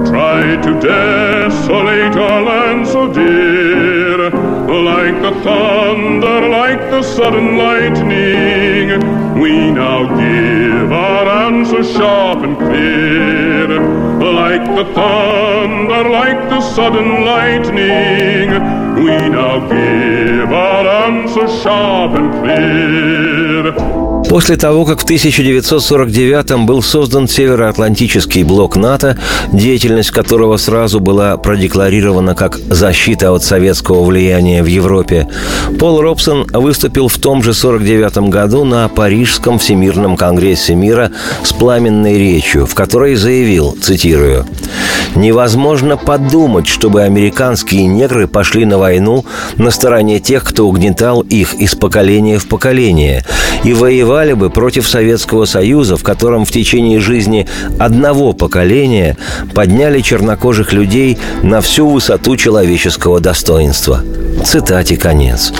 tried 0.07 0.62
to 0.64 0.79
desolate 0.79 2.14
our 2.14 2.42
land 2.42 2.87
so 2.87 3.11
dear. 3.11 4.29
Like 4.29 5.16
the 5.23 5.33
thunder, 5.40 6.49
like 6.51 6.90
the 6.90 7.03
sudden 7.03 7.57
lightning, 7.57 9.01
we 9.40 9.71
now 9.71 10.05
give 10.05 10.92
our 10.92 11.27
answer 11.47 11.83
sharp 11.83 12.40
and 12.45 12.59
clear. 12.59 13.81
Like 14.21 14.66
the 14.77 14.85
thunder, 14.92 16.03
like 16.11 16.51
the 16.51 16.61
sudden 16.61 17.25
lightning, 17.25 18.51
we 19.03 19.16
now 19.31 19.66
give 19.71 20.53
our 20.53 20.87
answer 21.07 21.49
sharp 21.49 22.12
and 22.12 22.31
clear. 22.45 24.06
После 24.29 24.57
того, 24.57 24.85
как 24.85 25.01
в 25.01 25.07
1949-м 25.07 26.67
был 26.67 26.83
создан 26.83 27.29
Североатлантический 27.29 28.43
блок 28.43 28.77
НАТО, 28.77 29.17
деятельность 29.53 30.11
которого 30.11 30.57
сразу 30.57 30.99
была 30.99 31.37
продекларирована 31.37 32.35
как 32.35 32.59
защита 32.59 33.33
от 33.33 33.45
советского 33.45 34.05
влияния 34.05 34.62
в 34.62 34.67
Европе, 34.67 35.29
Пол 35.79 36.01
Робсон 36.01 36.45
выступил 36.53 37.09
в 37.09 37.19
том 37.19 37.43
же 37.43 37.55
49 37.55 38.29
году 38.29 38.65
на 38.65 38.89
Парижском 38.89 39.59
Всемирном 39.59 40.17
Конгрессе 40.17 40.75
мира 40.75 41.12
с 41.45 41.53
пламенной 41.53 42.19
речью, 42.19 42.67
в 42.67 42.75
которой 42.75 43.15
заявил, 43.15 43.77
цитирую, 43.81 44.45
«Невозможно 45.15 45.97
подумать, 45.97 46.67
чтобы 46.67 47.03
американские 47.03 47.87
негры 47.87 48.27
пошли 48.27 48.65
на 48.65 48.79
войну 48.79 49.25
на 49.57 49.71
стороне 49.71 50.19
тех, 50.19 50.45
кто 50.45 50.67
угнетал 50.67 51.21
их 51.21 51.55
из 51.55 51.75
поколения 51.75 52.39
в 52.39 52.49
поколение, 52.49 53.25
и 53.65 53.73
воевали 54.16 54.33
бы 54.33 54.48
против 54.48 54.88
Советского 54.88 55.44
Союза, 55.44 55.98
в 55.98 56.02
котором 56.02 56.46
в 56.46 56.50
течение 56.50 57.00
жизни 57.00 57.46
одного 57.79 58.33
поколения 58.33 59.18
подняли 59.55 60.00
чернокожих 60.00 60.72
людей 60.72 61.18
на 61.42 61.61
всю 61.61 61.87
высоту 61.87 62.35
человеческого 62.37 63.20
достоинства. 63.20 64.00
Цитате 64.42 64.96
конец. 64.96 65.52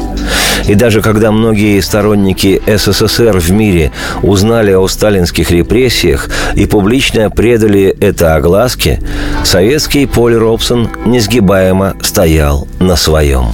И 0.67 0.75
даже 0.75 1.03
когда 1.03 1.33
многие 1.33 1.79
сторонники 1.81 2.63
СССР 2.67 3.39
в 3.39 3.51
мире 3.51 3.93
узнали 4.23 4.73
о 4.73 4.89
сталинских 4.89 5.51
репрессиях 5.51 6.31
и 6.55 6.65
публично 6.65 7.29
предали 7.29 7.95
это 8.01 8.37
огласке, 8.37 9.03
советский 9.45 10.07
Поль 10.07 10.35
Робсон 10.35 10.89
несгибаемо 11.05 11.95
стоял 12.01 12.67
на 12.81 12.97
своем. 12.97 13.49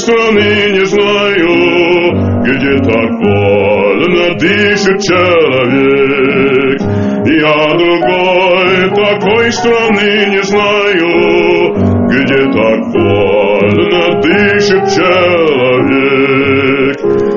Такой 0.00 0.16
страны 0.16 0.50
не 0.72 0.84
знаю, 0.86 1.50
где 2.42 2.76
так 2.78 3.10
вольно 3.22 4.26
дышит 4.38 5.00
человек. 5.02 6.80
Я 7.26 7.56
другой 7.76 8.90
такой 8.94 9.52
страны 9.52 10.10
не 10.30 10.42
знаю, 10.42 11.08
где 12.08 12.40
так 12.52 12.80
вольно 12.94 14.20
дышит 14.22 14.84
человек. 14.96 16.20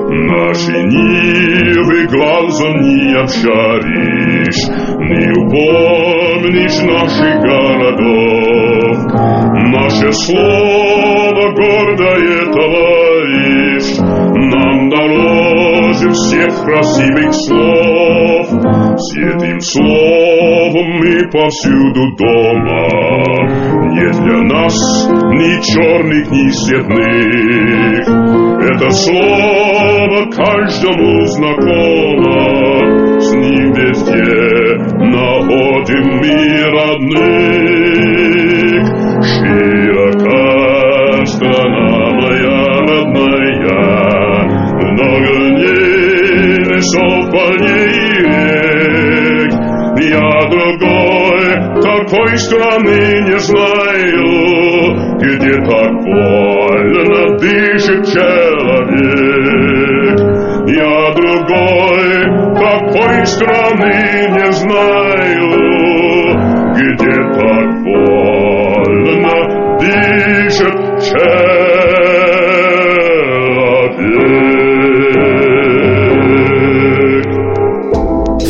Наши 0.10 0.76
нивы 0.84 2.08
глазом 2.08 2.76
не 2.82 3.14
обшаришь, 3.20 4.64
не 5.00 5.32
упомнишь 5.42 6.80
наших 6.84 7.34
городов. 7.42 8.98
Наше 9.74 10.12
слово 10.14 11.52
гордое 11.52 11.93
всех 16.34 16.66
красивых 16.66 17.34
слов. 17.34 18.48
С 18.98 19.18
этим 19.18 19.60
словом 19.60 20.88
мы 20.98 21.30
повсюду 21.32 22.16
дома, 22.18 22.88
нет 23.94 24.16
для 24.24 24.42
нас 24.42 24.76
ни 25.34 25.62
черных, 25.62 26.32
ни 26.32 26.50
светлых. 26.50 28.08
Это 28.72 28.90
слово 28.90 30.26
каждому 30.32 31.26
знакомо, 31.28 32.40
с 33.20 33.34
ним 33.34 33.74
везде 33.74 34.74
находим 35.06 36.06
мы 36.18 36.36
родных. 36.72 37.73
Такой 52.34 52.38
страны 52.40 53.30
не 53.30 53.40
знаю, 53.40 53.73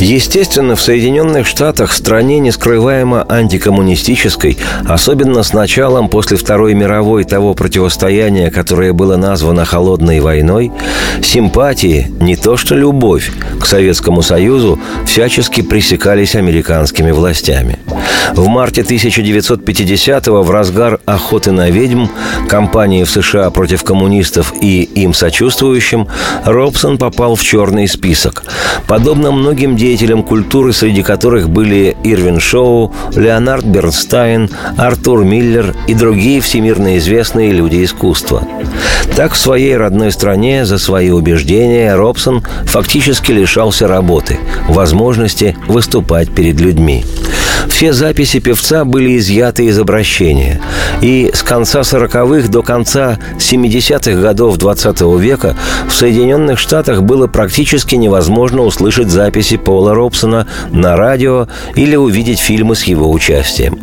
Естественно, 0.04 0.76
в 0.76 0.82
Соединенных 0.82 1.48
Штатах, 1.48 1.94
стране 1.94 2.40
нескрываемо 2.40 3.26
антикоммунистической, 3.30 4.58
особенно 4.86 5.44
с 5.44 5.54
началом 5.54 6.10
после 6.10 6.36
Второй 6.36 6.74
мировой 6.74 7.24
того 7.24 7.54
противостояния, 7.54 8.52
которое 8.52 8.92
было 8.92 9.16
названо 9.16 9.64
«холодной 9.64 10.20
войной», 10.20 10.74
симпатии, 11.22 12.12
не 12.20 12.36
то 12.36 12.58
что 12.58 12.76
любовь, 12.76 13.32
к 13.62 13.66
Советскому 13.66 14.22
Союзу 14.24 14.78
всячески 15.06 15.62
пресекались 15.62 16.36
американскими 16.36 17.12
властями. 17.12 17.80
В 18.34 18.48
марте 18.48 18.82
1950-го, 18.82 20.42
в 20.42 20.52
разгар 20.52 21.00
охоты 21.06 21.52
на 21.52 21.70
ведьм, 21.70 22.06
кампании 22.48 23.04
в 23.04 23.10
США 23.10 23.50
против 23.52 23.84
коммунистов 23.84 24.54
и 24.60 24.84
им 24.84 25.14
сочувствующим, 25.14 26.08
Робсон 26.46 26.98
попал 26.98 27.36
в 27.36 27.44
черный 27.44 27.88
список. 27.88 28.44
Подобно 28.88 29.32
многим 29.32 29.76
деятелям 29.76 30.24
культуры, 30.24 30.74
среди 30.74 31.04
которых 31.04 31.50
были 31.50 31.96
Ирвин 32.04 32.40
Шоу, 32.40 32.94
Леонард 33.16 33.66
Бернстайн, 33.66 34.50
Артур 34.78 35.24
Миллер 35.24 35.76
и 35.88 35.94
другие 35.94 36.42
всемирно 36.42 36.98
известные 36.98 37.52
люди 37.52 37.84
искусства. 37.84 38.48
Так 39.16 39.34
в 39.34 39.38
своей 39.38 39.78
родной 39.78 40.12
стране 40.12 40.66
за 40.66 40.80
свои 40.80 41.12
убеждения 41.12 41.96
Робсон 41.96 42.44
фактически 42.66 43.32
лишался 43.32 43.88
работы, 43.88 44.40
возможности 44.68 45.56
выступать 45.68 46.32
перед 46.34 46.60
людьми. 46.60 47.06
Все 47.74 47.92
записи 47.92 48.40
певца 48.40 48.86
были 48.86 49.18
изъяты 49.18 49.66
из 49.66 49.80
обращения. 49.80 50.62
И 51.02 51.32
с 51.34 51.42
конца 51.42 51.80
40-х 51.80 52.48
до 52.48 52.62
конца 52.62 53.18
70-х 53.40 54.22
годов 54.22 54.58
20 54.58 55.02
века 55.20 55.56
в 55.88 55.92
Соединенных 55.92 56.60
Штатах 56.60 57.02
было 57.02 57.26
практически 57.26 57.96
невозможно 57.96 58.62
услышать 58.62 59.10
записи 59.10 59.58
Пола 59.58 59.96
Робсона 59.96 60.46
на 60.70 60.96
радио 60.96 61.48
или 61.76 61.96
увидеть 61.96 62.40
фильмы 62.40 62.76
с 62.76 62.84
его 62.84 63.12
участием. 63.12 63.80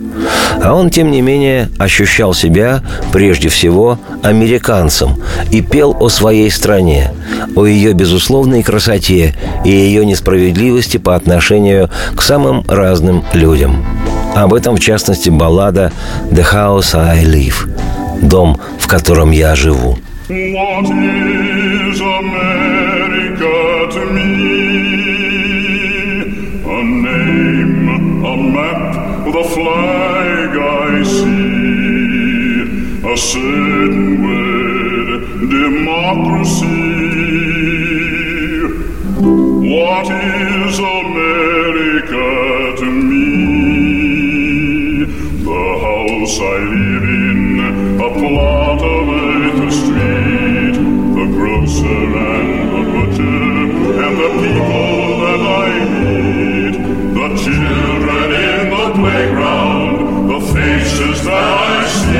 А 0.62 0.74
он, 0.74 0.90
тем 0.90 1.10
не 1.10 1.20
менее, 1.20 1.68
ощущал 1.78 2.32
себя, 2.32 2.82
прежде 3.12 3.48
всего, 3.48 3.98
американцем 4.22 5.16
и 5.50 5.62
пел 5.62 5.96
о 5.98 6.08
своей 6.08 6.50
стране, 6.50 7.12
о 7.56 7.66
ее 7.66 7.92
безусловной 7.92 8.62
красоте 8.62 9.34
и 9.64 9.70
ее 9.70 10.04
несправедливости 10.06 10.98
по 10.98 11.16
отношению 11.16 11.90
к 12.14 12.22
самым 12.22 12.64
разным 12.68 13.24
людям. 13.32 13.79
Об 14.34 14.54
этом, 14.54 14.76
в 14.76 14.80
частности, 14.80 15.30
баллада 15.30 15.92
«The 16.30 16.44
House 16.52 16.94
I 16.94 17.24
Live»– 17.24 17.68
«Дом, 18.22 18.58
в 18.78 18.86
котором 18.86 19.30
я 19.30 19.54
живу». 19.54 19.98
What 20.28 20.86
is 20.86 22.00
America 22.00 23.52
to 23.90 24.02
me? 24.12 24.60
A 26.64 26.82
name, 26.82 28.24
a 28.24 28.36
map 28.36 28.90
a 29.40 29.44
flag 29.44 30.56
I 30.56 31.02
see, 31.04 32.62
a 33.12 33.16
certain 33.16 34.22
word, 34.24 35.20
democracy. 35.50 36.66
What 39.74 40.06
is 40.10 40.80
house 46.30 46.40
I 46.40 46.58
live 46.58 47.02
in, 47.02 48.00
a 48.00 48.08
plot 48.18 48.80
of 48.82 49.08
acre 49.18 49.70
street, 49.70 50.76
the 51.16 51.26
grocer 51.34 52.02
and 52.28 52.48
the 52.72 52.82
butcher, 52.92 53.46
and 54.04 54.14
the 54.22 54.28
people 54.40 55.08
that 55.22 55.40
I 55.40 55.70
meet, 56.02 56.74
the 57.18 57.28
children 57.42 58.28
in 58.48 58.64
the 58.70 58.86
playground, 59.00 59.96
the 60.30 60.40
faces 60.54 61.18
that 61.24 61.48
I 61.58 61.86
see, 61.98 62.19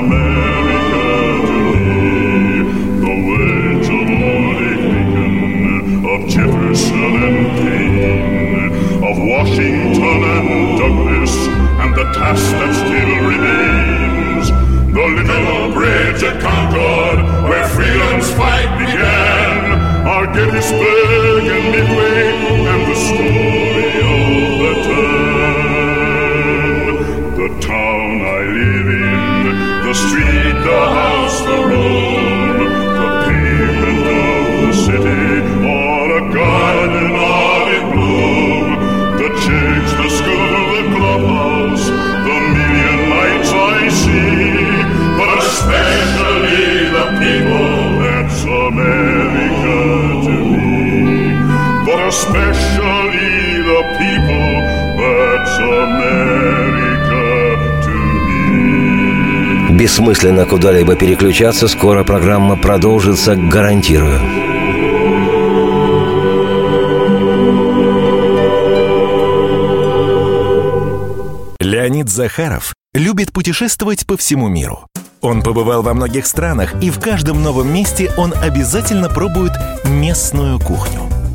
man. 0.00 0.27
Бессмысленно 59.98 60.46
куда-либо 60.46 60.94
переключаться, 60.94 61.66
скоро 61.66 62.04
программа 62.04 62.56
продолжится, 62.56 63.34
гарантирую. 63.34 64.20
Леонид 71.58 72.08
Захаров 72.08 72.74
любит 72.94 73.32
путешествовать 73.32 74.06
по 74.06 74.16
всему 74.16 74.46
миру. 74.46 74.86
Он 75.20 75.42
побывал 75.42 75.82
во 75.82 75.94
многих 75.94 76.26
странах, 76.26 76.80
и 76.80 76.90
в 76.90 77.00
каждом 77.00 77.42
новом 77.42 77.74
месте 77.74 78.12
он 78.16 78.32
обязательно 78.40 79.08
пробует 79.08 79.52
местную 79.84 80.60
кухню. 80.60 81.07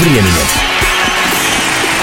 временем. 0.00 0.64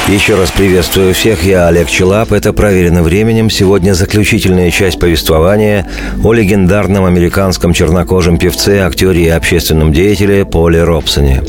Еще 0.07 0.35
раз 0.35 0.51
приветствую 0.51 1.13
всех, 1.13 1.43
я 1.43 1.67
Олег 1.67 1.87
Челап. 1.87 2.31
Это 2.31 2.53
«Проверено 2.53 3.03
временем». 3.03 3.49
Сегодня 3.49 3.93
заключительная 3.93 4.71
часть 4.71 4.99
повествования 4.99 5.87
о 6.23 6.33
легендарном 6.33 7.05
американском 7.05 7.71
чернокожем 7.73 8.37
певце, 8.37 8.79
актере 8.79 9.25
и 9.25 9.29
общественном 9.29 9.93
деятеле 9.93 10.43
Поле 10.45 10.83
Робсоне. 10.83 11.43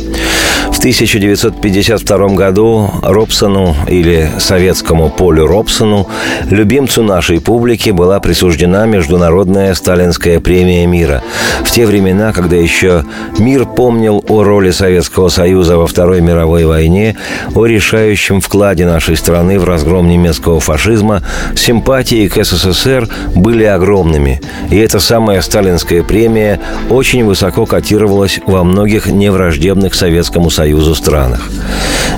В 0.83 0.85
1952 0.85 2.29
году 2.31 2.91
Робсону 3.05 3.77
или 3.87 4.29
советскому 4.41 5.11
Полю 5.11 5.47
Робсону, 5.47 6.09
любимцу 6.51 7.05
нашей 7.05 7.41
публики, 7.41 7.91
была 7.91 8.19
присуждена 8.19 8.85
Международная 8.87 9.75
Сталинская 9.75 10.41
премия 10.41 10.85
мира. 10.89 11.23
В 11.65 11.71
те 11.71 11.87
времена, 11.87 12.33
когда 12.33 12.57
еще 12.57 13.05
мир 13.39 13.65
помнил 13.65 14.25
о 14.27 14.43
роли 14.43 14.73
Советского 14.73 15.29
Союза 15.29 15.77
во 15.77 15.87
Второй 15.87 16.21
мировой 16.21 16.65
войне, 16.65 17.17
о 17.55 17.65
решающем 17.65 18.41
вкладе 18.41 18.85
нашей 18.85 19.17
страны 19.17 19.61
в 19.61 19.65
разгром 19.65 20.09
немецкого 20.09 20.59
фашизма, 20.59 21.23
симпатии 21.55 22.27
к 22.27 22.45
СССР 22.45 23.09
были 23.37 23.63
огромными. 23.63 24.41
И 24.69 24.79
эта 24.79 24.99
самая 24.99 25.43
сталинская 25.43 26.03
премия 26.03 26.59
очень 26.91 27.25
высоко 27.25 27.67
котировалась 27.67 28.41
во 28.47 28.65
многих 28.65 29.07
невраждебных 29.07 29.95
Советскому 29.95 30.51
Союзу 30.51 30.72
странах. 30.95 31.41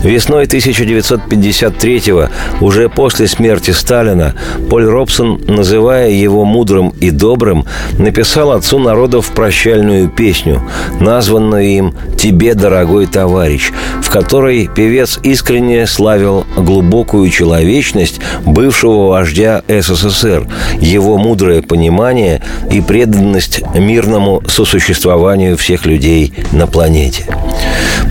Весной 0.02 0.44
1953-го, 0.44 2.28
уже 2.64 2.88
после 2.90 3.26
смерти 3.26 3.70
Сталина, 3.70 4.34
Поль 4.68 4.84
Робсон, 4.84 5.40
называя 5.46 6.10
его 6.10 6.44
мудрым 6.44 6.90
и 7.00 7.10
добрым, 7.10 7.64
написал 7.98 8.52
отцу 8.52 8.78
народов 8.78 9.30
прощальную 9.30 10.10
песню, 10.10 10.62
названную 11.00 11.64
им 11.64 11.94
«Тебе, 12.18 12.54
дорогой 12.54 13.06
товарищ», 13.06 13.72
в 14.02 14.10
которой 14.10 14.68
певец 14.68 15.18
искренне 15.22 15.86
славил 15.86 16.44
глубокую 16.56 17.30
человечность 17.30 18.20
бывшего 18.44 19.08
вождя 19.08 19.62
СССР, 19.68 20.46
его 20.80 21.16
мудрое 21.16 21.62
понимание 21.62 22.42
и 22.70 22.82
преданность 22.82 23.62
мирному 23.74 24.42
сосуществованию 24.48 25.56
всех 25.56 25.86
людей 25.86 26.34
на 26.52 26.66
планете. 26.66 27.26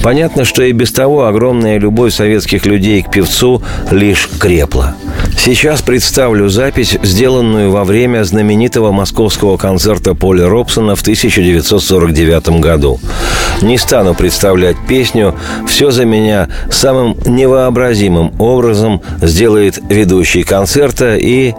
Понятно, 0.01 0.45
что 0.45 0.63
и 0.63 0.71
без 0.71 0.91
того 0.91 1.25
огромная 1.27 1.77
любовь 1.77 2.13
советских 2.13 2.65
людей 2.65 3.01
к 3.01 3.11
певцу 3.11 3.61
лишь 3.91 4.29
крепла. 4.39 4.95
Сейчас 5.37 5.81
представлю 5.81 6.47
запись, 6.47 6.97
сделанную 7.03 7.71
во 7.71 7.83
время 7.83 8.23
знаменитого 8.23 8.91
московского 8.91 9.57
концерта 9.57 10.15
Поля 10.15 10.47
Робсона 10.47 10.95
в 10.95 11.01
1949 11.01 12.61
году. 12.61 12.99
Не 13.61 13.77
стану 13.77 14.13
представлять 14.13 14.77
песню, 14.87 15.35
все 15.67 15.91
за 15.91 16.05
меня 16.05 16.47
самым 16.71 17.17
невообразимым 17.25 18.33
образом 18.39 19.01
сделает 19.21 19.79
ведущий 19.89 20.43
концерта 20.43 21.15
и 21.17 21.53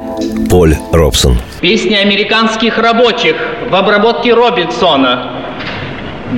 Поль 0.49 0.77
Робсон. 0.93 1.39
Песня 1.61 1.99
американских 1.99 2.79
рабочих 2.79 3.37
в 3.71 3.75
обработке 3.75 4.33
Робинсона. 4.33 5.31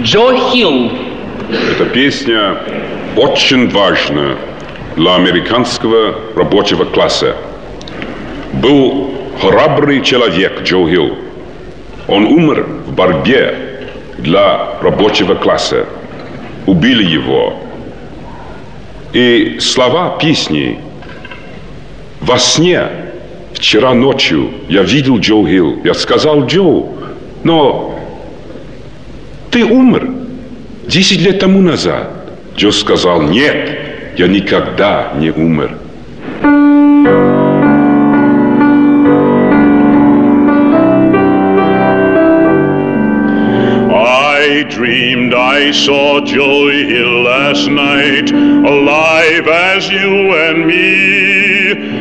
Джо 0.02 0.36
Хилл. 0.50 1.05
Эта 1.48 1.84
песня 1.84 2.56
очень 3.14 3.68
важна 3.70 4.34
для 4.96 5.14
американского 5.14 6.16
рабочего 6.34 6.84
класса. 6.84 7.36
Был 8.54 9.12
храбрый 9.40 10.02
человек 10.02 10.62
Джо 10.62 10.88
Хилл. 10.88 11.16
Он 12.08 12.26
умер 12.26 12.66
в 12.86 12.92
борьбе 12.92 13.90
для 14.18 14.80
рабочего 14.80 15.34
класса. 15.34 15.86
Убили 16.66 17.04
его. 17.04 17.54
И 19.12 19.58
слова 19.60 20.18
песни 20.18 20.80
во 22.20 22.38
сне 22.38 22.88
вчера 23.52 23.94
ночью 23.94 24.50
я 24.68 24.82
видел 24.82 25.18
Джо 25.18 25.46
Хилл. 25.46 25.78
Я 25.84 25.94
сказал 25.94 26.44
Джо, 26.46 26.86
но 27.44 27.96
ты 29.52 29.64
умер 29.64 30.15
10 30.88 31.20
лет 31.20 31.40
тому 31.40 31.60
назад. 31.60 32.08
Джо 32.56 32.70
сказал, 32.70 33.22
нет, 33.22 34.14
я 34.16 34.28
никогда 34.28 35.12
не 35.18 35.30
умер. 35.30 35.76
I 43.92 44.62
dreamed 44.70 45.34
I 45.34 45.72
saw 45.72 46.20
Joey 46.20 46.84
Hill 46.84 47.22
last 47.24 47.68
night, 47.68 48.30
alive 48.30 49.48
as 49.48 49.90
you 49.90 50.34
and 50.34 50.66
me. 50.66 51.55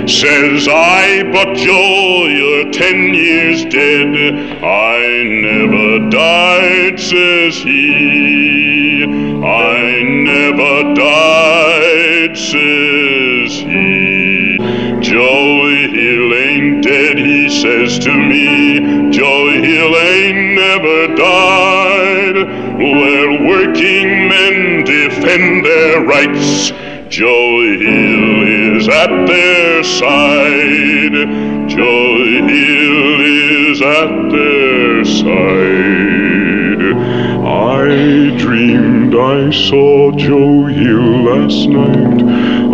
Says 0.08 0.68
I, 0.68 1.24
but 1.34 1.56
Joe, 1.56 2.28
you're 2.28 2.72
ten 2.72 3.16
years 3.16 3.66
dead. 3.66 4.64
I 4.64 5.24
never 5.24 6.10
died, 6.12 7.00
says 7.00 7.56
he. 7.58 9.04
I 9.04 10.04
never 10.04 10.94
died, 10.94 12.38
says 12.38 13.58
he. 13.58 14.58
Joey 15.02 15.88
Hill 15.90 16.34
ain't 16.36 16.84
dead, 16.84 17.18
he 17.18 17.50
says 17.50 17.98
to 18.06 18.14
me. 18.16 19.10
Joey 19.10 19.60
Hill 19.66 19.96
ain't 19.96 20.56
never 20.56 21.16
died. 21.16 22.38
Where 22.78 23.32
working 23.50 24.28
men 24.30 24.84
defend 24.84 25.66
their 25.66 26.02
rights, 26.06 26.72
Joey 27.10 27.80
Hill 27.80 28.35
is 28.86 28.94
at 28.94 29.26
their 29.26 29.84
side. 29.84 31.28
Joey 31.68 32.42
Hill 32.48 33.22
is 33.22 33.82
at 33.82 34.30
their 34.30 35.04
side. 35.06 36.86
I 37.46 38.38
dreamed 38.38 39.16
I 39.16 39.50
saw 39.50 40.12
Joe 40.12 40.66
Hill 40.66 41.24
last 41.24 41.68
night, 41.68 42.22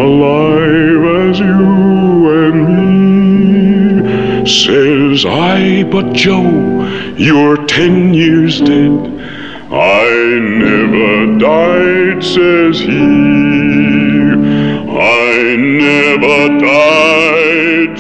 alive 0.08 1.04
as 1.30 1.40
you 1.40 2.30
and 2.44 2.60
me. 2.76 4.46
Says 4.46 5.26
I, 5.26 5.84
but 5.84 6.14
Joe, 6.14 7.14
you're 7.16 7.66
ten 7.68 8.14
years 8.14 8.60
dead. 8.60 8.92
I 9.72 10.40
never 10.40 11.38
died, 11.38 12.22
says 12.22 12.80
he. 12.82 13.81
I 15.04 15.56
never 15.56 16.60
died, 16.60 17.98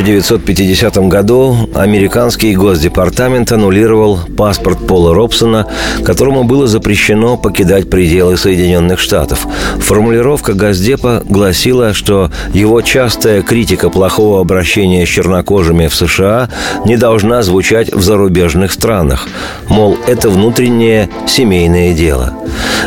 1950 0.00 0.96
году 1.08 1.68
американский 1.74 2.54
госдепартамент 2.54 3.52
аннулировал 3.52 4.18
паспорт 4.34 4.86
Пола 4.86 5.14
Робсона, 5.14 5.66
которому 6.04 6.44
было 6.44 6.66
запрещено 6.66 7.36
покидать 7.36 7.90
пределы 7.90 8.38
Соединенных 8.38 8.98
Штатов. 8.98 9.46
Формулировка 9.78 10.54
Госдепа 10.54 11.22
гласила, 11.28 11.92
что 11.92 12.30
его 12.54 12.80
частая 12.80 13.42
критика 13.42 13.90
плохого 13.90 14.40
обращения 14.40 15.04
с 15.04 15.08
чернокожими 15.10 15.86
в 15.86 15.94
США 15.94 16.48
не 16.86 16.96
должна 16.96 17.42
звучать 17.42 17.92
в 17.92 18.00
зарубежных 18.02 18.72
странах. 18.72 19.28
Мол, 19.68 19.98
это 20.06 20.30
внутреннее 20.30 21.10
семейное 21.28 21.92
дело. 21.92 22.32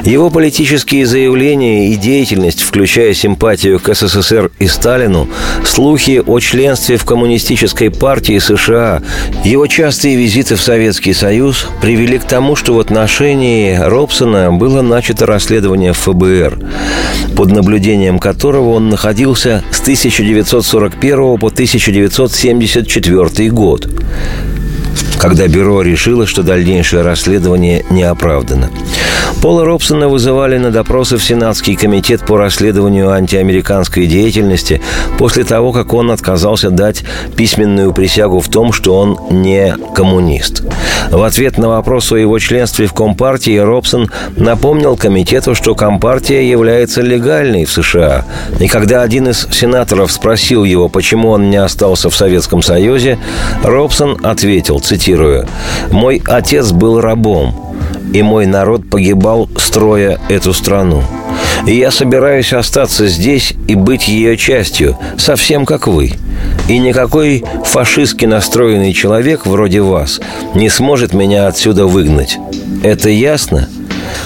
Его 0.04 0.30
политические 0.30 1.06
заявления 1.06 1.90
и 1.90 1.96
деятельность, 1.96 2.62
включая 2.62 3.14
симпатию 3.14 3.80
к 3.80 3.94
СССР 3.94 4.52
и 4.60 4.68
Сталину, 4.68 5.30
слухи 5.64 6.22
о 6.26 6.40
членстве 6.40 6.98
в 6.98 7.03
Коммунистической 7.06 7.92
партии 7.92 8.40
США, 8.40 9.02
его 9.44 9.68
частые 9.68 10.16
визиты 10.16 10.56
в 10.56 10.62
Советский 10.62 11.14
Союз 11.14 11.68
привели 11.82 12.18
к 12.18 12.24
тому, 12.24 12.56
что 12.56 12.76
в 12.76 12.80
отношении 12.80 13.76
Робсона 13.76 14.52
было 14.52 14.82
начато 14.82 15.26
расследование 15.26 15.94
ФБР, 15.94 16.60
под 17.36 17.52
наблюдением 17.52 18.20
которого 18.20 18.70
он 18.70 18.90
находился 18.90 19.64
с 19.72 19.82
1941 19.82 21.38
по 21.38 21.48
1974 21.48 23.52
год. 23.52 23.90
Когда 25.24 25.48
бюро 25.48 25.82
решило, 25.84 26.28
что 26.28 26.44
дальнейшее 26.44 27.02
расследование 27.02 27.86
не 27.90 28.04
оправдано. 28.04 28.70
Пола 29.42 29.64
Робсона 29.64 30.10
вызывали 30.10 30.58
на 30.58 30.70
допросы 30.70 31.18
в 31.18 31.24
Сенатский 31.24 31.78
комитет 31.78 32.26
по 32.26 32.38
расследованию 32.38 33.10
антиамериканской 33.10 34.06
деятельности 34.06 34.82
после 35.18 35.46
того, 35.46 35.72
как 35.72 35.94
он 35.94 36.12
отказался 36.12 36.72
дать 36.72 37.06
письменную 37.38 37.94
присягу 37.94 38.42
в 38.42 38.50
том, 38.50 38.74
что 38.74 38.98
он 38.98 39.18
не 39.30 39.74
коммунист. 39.96 40.64
В 41.10 41.24
ответ 41.24 41.58
на 41.58 41.70
вопрос 41.70 42.12
о 42.12 42.18
его 42.18 42.38
членстве 42.40 42.86
в 42.86 42.94
Компартии 42.94 43.58
Робсон 43.58 44.10
напомнил 44.36 44.98
комитету, 44.98 45.56
что 45.56 45.74
Компартия 45.74 46.42
является 46.42 47.02
легальной 47.02 47.64
в 47.64 47.72
США. 47.72 48.26
И 48.60 48.68
когда 48.68 49.02
один 49.02 49.30
из 49.30 49.48
сенаторов 49.52 50.12
спросил 50.12 50.66
его, 50.66 50.90
почему 50.90 51.30
он 51.30 51.50
не 51.50 51.58
остался 51.58 52.10
в 52.10 52.16
Советском 52.16 52.62
Союзе, 52.62 53.20
Робсон 53.64 54.18
ответил, 54.24 54.80
цитирую, 54.80 55.13
«Мой 55.92 56.22
отец 56.26 56.72
был 56.72 57.02
рабом, 57.02 57.76
и 58.14 58.22
мой 58.22 58.46
народ 58.46 58.90
погибал, 58.90 59.50
строя 59.58 60.20
эту 60.30 60.54
страну. 60.54 61.04
И 61.66 61.76
я 61.76 61.92
собираюсь 61.92 62.54
остаться 62.54 63.08
здесь 63.08 63.54
и 63.68 63.76
быть 63.76 64.08
ее 64.08 64.38
частью, 64.38 64.98
совсем 65.18 65.66
как 65.66 65.88
вы. 65.88 66.14
И 66.68 66.78
никакой 66.78 67.44
фашистски 67.64 68.26
настроенный 68.26 68.94
человек 68.94 69.46
вроде 69.46 69.82
вас 69.82 70.20
не 70.56 70.70
сможет 70.70 71.14
меня 71.14 71.48
отсюда 71.48 71.86
выгнать. 71.86 72.38
Это 72.84 73.10
ясно?» 73.10 73.68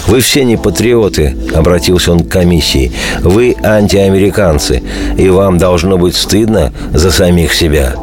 «Вы 0.07 0.21
все 0.21 0.45
не 0.45 0.57
патриоты»,— 0.57 1.35
обратился 1.53 2.11
он 2.11 2.21
к 2.21 2.29
комиссии. 2.29 2.93
«Вы 3.19 3.55
антиамериканцы, 3.61 4.81
и 5.17 5.29
вам 5.29 5.57
должно 5.57 5.97
быть 5.97 6.15
стыдно 6.15 6.71
за 6.93 7.11
самих 7.11 7.53
себя». 7.53 7.93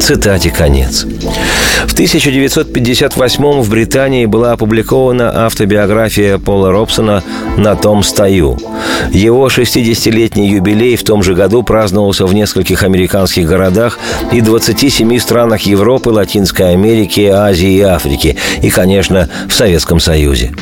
Цитате 0.00 0.50
конец. 0.50 1.06
В 1.86 1.92
1958 1.92 3.60
в 3.60 3.70
Британии 3.70 4.26
была 4.26 4.52
опубликована 4.52 5.46
автобиография 5.46 6.38
Пола 6.38 6.72
Робсона 6.72 7.22
«На 7.56 7.76
том 7.76 8.02
стою». 8.02 8.58
Его 9.12 9.46
60-летний 9.46 10.48
юбилей 10.48 10.96
в 10.96 11.04
том 11.04 11.22
же 11.22 11.34
году 11.34 11.62
праздновался 11.62 12.26
в 12.26 12.34
нескольких 12.34 12.82
американских 12.82 13.46
городах 13.46 13.98
и 14.32 14.40
27 14.40 15.18
странах 15.18 15.62
Европы, 15.62 16.10
Латинской 16.10 16.72
Америки, 16.72 17.26
Азии 17.26 17.74
и 17.74 17.80
Африки, 17.80 18.36
и, 18.60 18.70
конечно, 18.70 19.28
в 19.48 19.54
Советском 19.54 20.00
Союзе. 20.00 20.52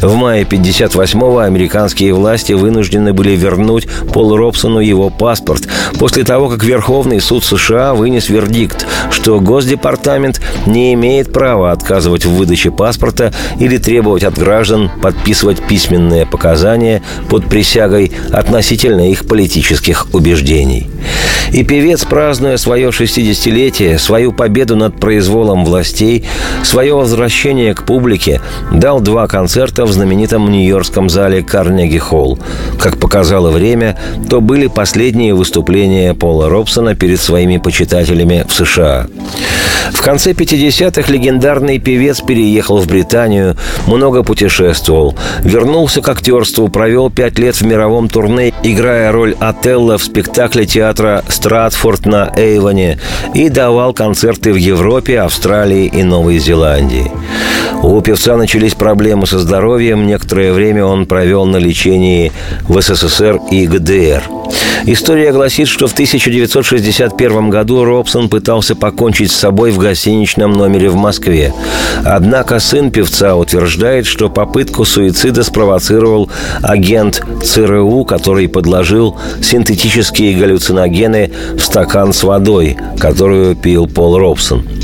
В 0.00 0.14
мае 0.14 0.44
1958-го 0.44 1.38
американские 1.38 2.14
власти 2.14 2.52
вынуждены 2.52 3.12
были 3.12 3.30
вернуть 3.30 3.88
Полу 4.12 4.36
Робсону 4.36 4.78
его 4.78 5.10
паспорт 5.10 5.66
после 5.98 6.24
того, 6.24 6.48
как 6.48 6.62
Верховный 6.62 7.20
суд 7.20 7.44
США 7.44 7.94
вынес 7.94 8.28
вердикт, 8.28 8.86
что 9.10 9.40
Госдепартамент 9.40 10.40
не 10.66 10.94
имеет 10.94 11.32
права 11.32 11.72
отказывать 11.72 12.24
в 12.24 12.30
выдаче 12.30 12.70
паспорта 12.70 13.32
или 13.58 13.78
требовать 13.78 14.24
от 14.24 14.38
граждан 14.38 14.90
подписывать 15.02 15.62
письменные 15.66 16.26
показания 16.26 17.02
под 17.28 17.46
присягой 17.46 18.12
относительно 18.32 19.10
их 19.10 19.26
политических 19.26 20.08
убеждений. 20.12 20.88
И 21.52 21.64
певец, 21.64 22.04
празднуя 22.04 22.56
свое 22.56 22.88
60-летие, 22.88 23.98
свою 23.98 24.32
победу 24.32 24.76
над 24.76 25.00
произволом 25.00 25.64
властей, 25.64 26.26
свое 26.62 26.94
возвращение 26.94 27.74
к 27.74 27.84
публике, 27.84 28.40
дал 28.70 29.00
два 29.00 29.26
концерта 29.26 29.84
в 29.84 29.92
знаменитом 29.92 30.50
нью-йоркском 30.50 31.08
зале 31.08 31.42
Карнеги 31.42 31.98
Холл. 31.98 32.38
Как 32.78 32.98
показало 32.98 33.50
время, 33.50 33.98
то 34.28 34.40
были 34.40 34.66
последние 34.66 35.34
выступления 35.34 36.14
Пола 36.14 36.48
Робсона 36.48 36.94
перед 36.94 37.20
своими 37.20 37.56
почитателями 37.56 38.44
в 38.46 38.52
США. 38.52 39.06
В 39.92 40.02
конце 40.02 40.34
50-х 40.50 41.12
легендарный 41.12 41.78
певец 41.78 42.22
переехал 42.22 42.78
в 42.78 42.86
Британию, 42.86 43.54
много 43.86 44.22
путешествовал, 44.22 45.14
вернулся 45.40 46.00
к 46.00 46.08
актерству, 46.08 46.68
провел 46.68 47.10
пять 47.10 47.38
лет 47.38 47.56
в 47.56 47.66
мировом 47.66 48.08
турне, 48.08 48.54
играя 48.62 49.12
роль 49.12 49.36
Отелла 49.40 49.98
в 49.98 50.02
спектакле 50.02 50.64
театра 50.64 51.22
Стратфорд 51.28 52.06
на 52.06 52.32
Эйвоне 52.34 52.98
и 53.34 53.50
давал 53.50 53.92
концерты 53.92 54.52
в 54.52 54.56
Европе, 54.56 55.20
Австралии 55.20 55.84
и 55.84 56.02
Новой 56.02 56.38
Зеландии. 56.38 57.12
У 57.82 58.00
певца 58.00 58.36
начались 58.38 58.74
проблемы 58.74 59.26
со 59.26 59.38
здоровьем, 59.38 60.06
некоторое 60.06 60.52
время 60.52 60.86
он 60.86 61.04
провел 61.04 61.44
на 61.44 61.58
лечении 61.58 62.32
в 62.66 62.80
СССР 62.80 63.38
и 63.50 63.66
ГДР– 63.66 64.22
История 64.84 65.32
гласит, 65.32 65.68
что 65.68 65.86
в 65.86 65.92
1961 65.92 67.50
году 67.50 67.84
Робсон 67.84 68.28
пытался 68.28 68.74
покончить 68.74 69.30
с 69.30 69.36
собой 69.36 69.70
в 69.70 69.78
гостиничном 69.78 70.52
номере 70.52 70.88
в 70.88 70.96
Москве. 70.96 71.52
Однако 72.04 72.58
сын 72.58 72.90
певца 72.90 73.36
утверждает, 73.36 74.06
что 74.06 74.30
попытку 74.30 74.84
суицида 74.84 75.42
спровоцировал 75.42 76.30
агент 76.62 77.22
ЦРУ, 77.44 78.04
который 78.04 78.48
подложил 78.48 79.16
синтетические 79.42 80.38
галлюциногены 80.38 81.32
в 81.56 81.60
стакан 81.60 82.12
с 82.12 82.22
водой, 82.22 82.76
которую 82.98 83.56
пил 83.56 83.86
Пол 83.86 84.18
Робсон. 84.18 84.77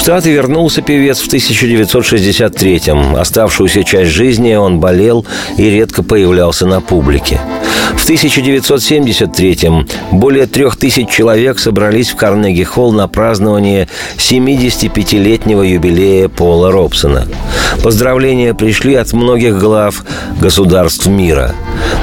Штаты 0.00 0.30
вернулся 0.30 0.80
певец 0.80 1.20
в 1.20 1.28
1963-м. 1.28 3.16
Оставшуюся 3.16 3.84
часть 3.84 4.12
жизни 4.12 4.54
он 4.54 4.80
болел 4.80 5.26
и 5.58 5.68
редко 5.68 6.02
появлялся 6.02 6.66
на 6.66 6.80
публике. 6.80 7.38
В 7.94 8.08
1973-м 8.08 9.86
более 10.12 10.46
трех 10.46 10.76
тысяч 10.76 11.10
человек 11.10 11.58
собрались 11.58 12.08
в 12.08 12.16
Карнеги-холл 12.16 12.92
на 12.92 13.08
празднование 13.08 13.88
75-летнего 14.16 15.62
юбилея 15.62 16.28
Пола 16.28 16.72
Робсона. 16.72 17.28
Поздравления 17.82 18.54
пришли 18.54 18.94
от 18.94 19.12
многих 19.12 19.58
глав 19.58 20.02
государств 20.40 21.08
мира. 21.08 21.54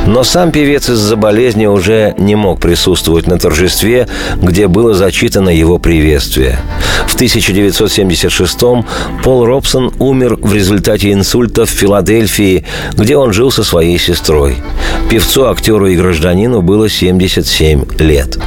Но 0.06 0.24
сам 0.24 0.52
певец 0.52 0.88
из-за 0.88 1.16
болезни 1.16 1.66
уже 1.66 2.14
не 2.20 2.36
мог 2.36 2.62
присутствовать 2.62 3.26
на 3.26 3.40
торжестве, 3.40 4.08
где 4.36 4.68
было 4.68 4.94
зачитано 4.94 5.50
его 5.50 5.80
приветствие. 5.80 6.60
В 7.06 7.16
1976-м 7.16 8.86
Пол 9.24 9.46
Робсон 9.46 9.94
умер 10.00 10.38
в 10.42 10.54
результате 10.54 11.12
инсульта 11.12 11.66
в 11.66 11.70
Филадельфии, 11.70 12.66
где 12.94 13.18
он 13.18 13.34
жил 13.34 13.52
со 13.52 13.64
своей 13.64 14.00
сестрой. 14.00 14.58
Певцу, 15.10 15.48
актеру 15.48 15.88
и 15.88 15.96
гражданину 15.96 16.62
было 16.62 16.90
77 16.90 17.86
лет. 18.00 18.38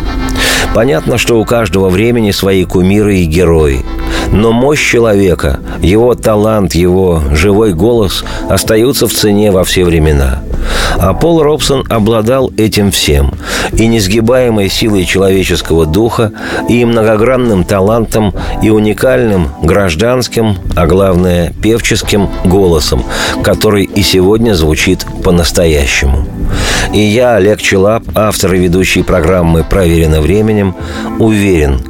Понятно, 0.74 1.18
что 1.18 1.40
у 1.40 1.44
каждого 1.44 1.88
времени 1.88 2.30
свои 2.30 2.64
кумиры 2.64 3.16
и 3.18 3.24
герои. 3.24 3.84
Но 4.32 4.52
мощь 4.52 4.88
человека, 4.88 5.58
его 5.80 6.14
талант, 6.14 6.74
его 6.74 7.22
живой 7.32 7.72
голос 7.72 8.24
остаются 8.48 9.08
в 9.08 9.12
цене 9.12 9.50
во 9.50 9.64
все 9.64 9.84
времена. 9.84 10.42
А 10.98 11.14
Пол 11.14 11.42
Робсон 11.42 11.84
обладал 11.88 12.52
этим 12.56 12.90
всем. 12.92 13.34
И 13.72 13.86
несгибаемой 13.86 14.68
силой 14.68 15.04
человеческого 15.04 15.86
духа, 15.86 16.32
и 16.68 16.84
многогранным 16.84 17.64
талантом, 17.64 18.34
и 18.62 18.70
уникальным 18.70 19.48
гражданским, 19.62 20.56
а 20.76 20.86
главное 20.86 21.52
певческим 21.62 22.28
голосом, 22.44 23.04
который 23.42 23.84
и 23.84 24.02
сегодня 24.02 24.54
звучит 24.54 25.06
по-настоящему. 25.24 26.26
И 26.92 26.98
я, 26.98 27.36
Олег 27.36 27.60
Челап, 27.60 28.04
автор 28.14 28.54
и 28.54 28.58
ведущий 28.58 29.02
программы 29.02 29.64
«Проверено 29.64 30.20
временем», 30.20 30.74
уверен, 31.18 31.80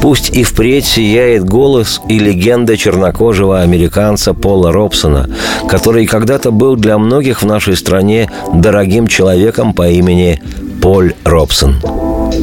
пусть 0.00 0.30
и 0.30 0.42
впредь 0.42 0.86
сияет 0.86 1.44
голос 1.44 2.00
и 2.08 2.18
легенда 2.18 2.76
чернокожего 2.76 3.60
американца 3.60 4.34
Пола 4.34 4.72
Робсона, 4.72 5.28
который 5.68 6.06
когда-то 6.06 6.50
был 6.50 6.76
для 6.76 6.98
многих 6.98 7.42
в 7.42 7.46
нашей 7.46 7.76
стране 7.76 8.30
дорогим 8.52 9.06
человеком 9.06 9.72
по 9.72 9.88
имени 9.88 10.42
Поль 10.82 11.14
Робсон. 11.24 11.80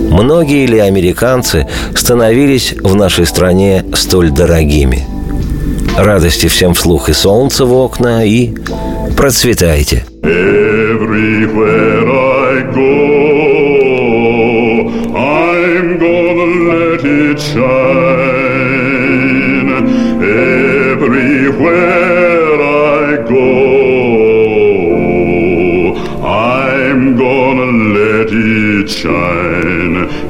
Многие 0.10 0.66
ли 0.66 0.80
американцы 0.80 1.68
становились 1.96 2.74
в 2.82 2.96
нашей 2.96 3.26
стране 3.26 3.86
столь 3.94 4.32
дорогими? 4.32 5.06
Радости 5.98 6.48
всем 6.48 6.74
вслух 6.74 7.10
и 7.10 7.14
солнца 7.14 7.66
в 7.66 7.74
окна, 7.74 8.26
и 8.26 8.54
процветайте! 9.16 10.06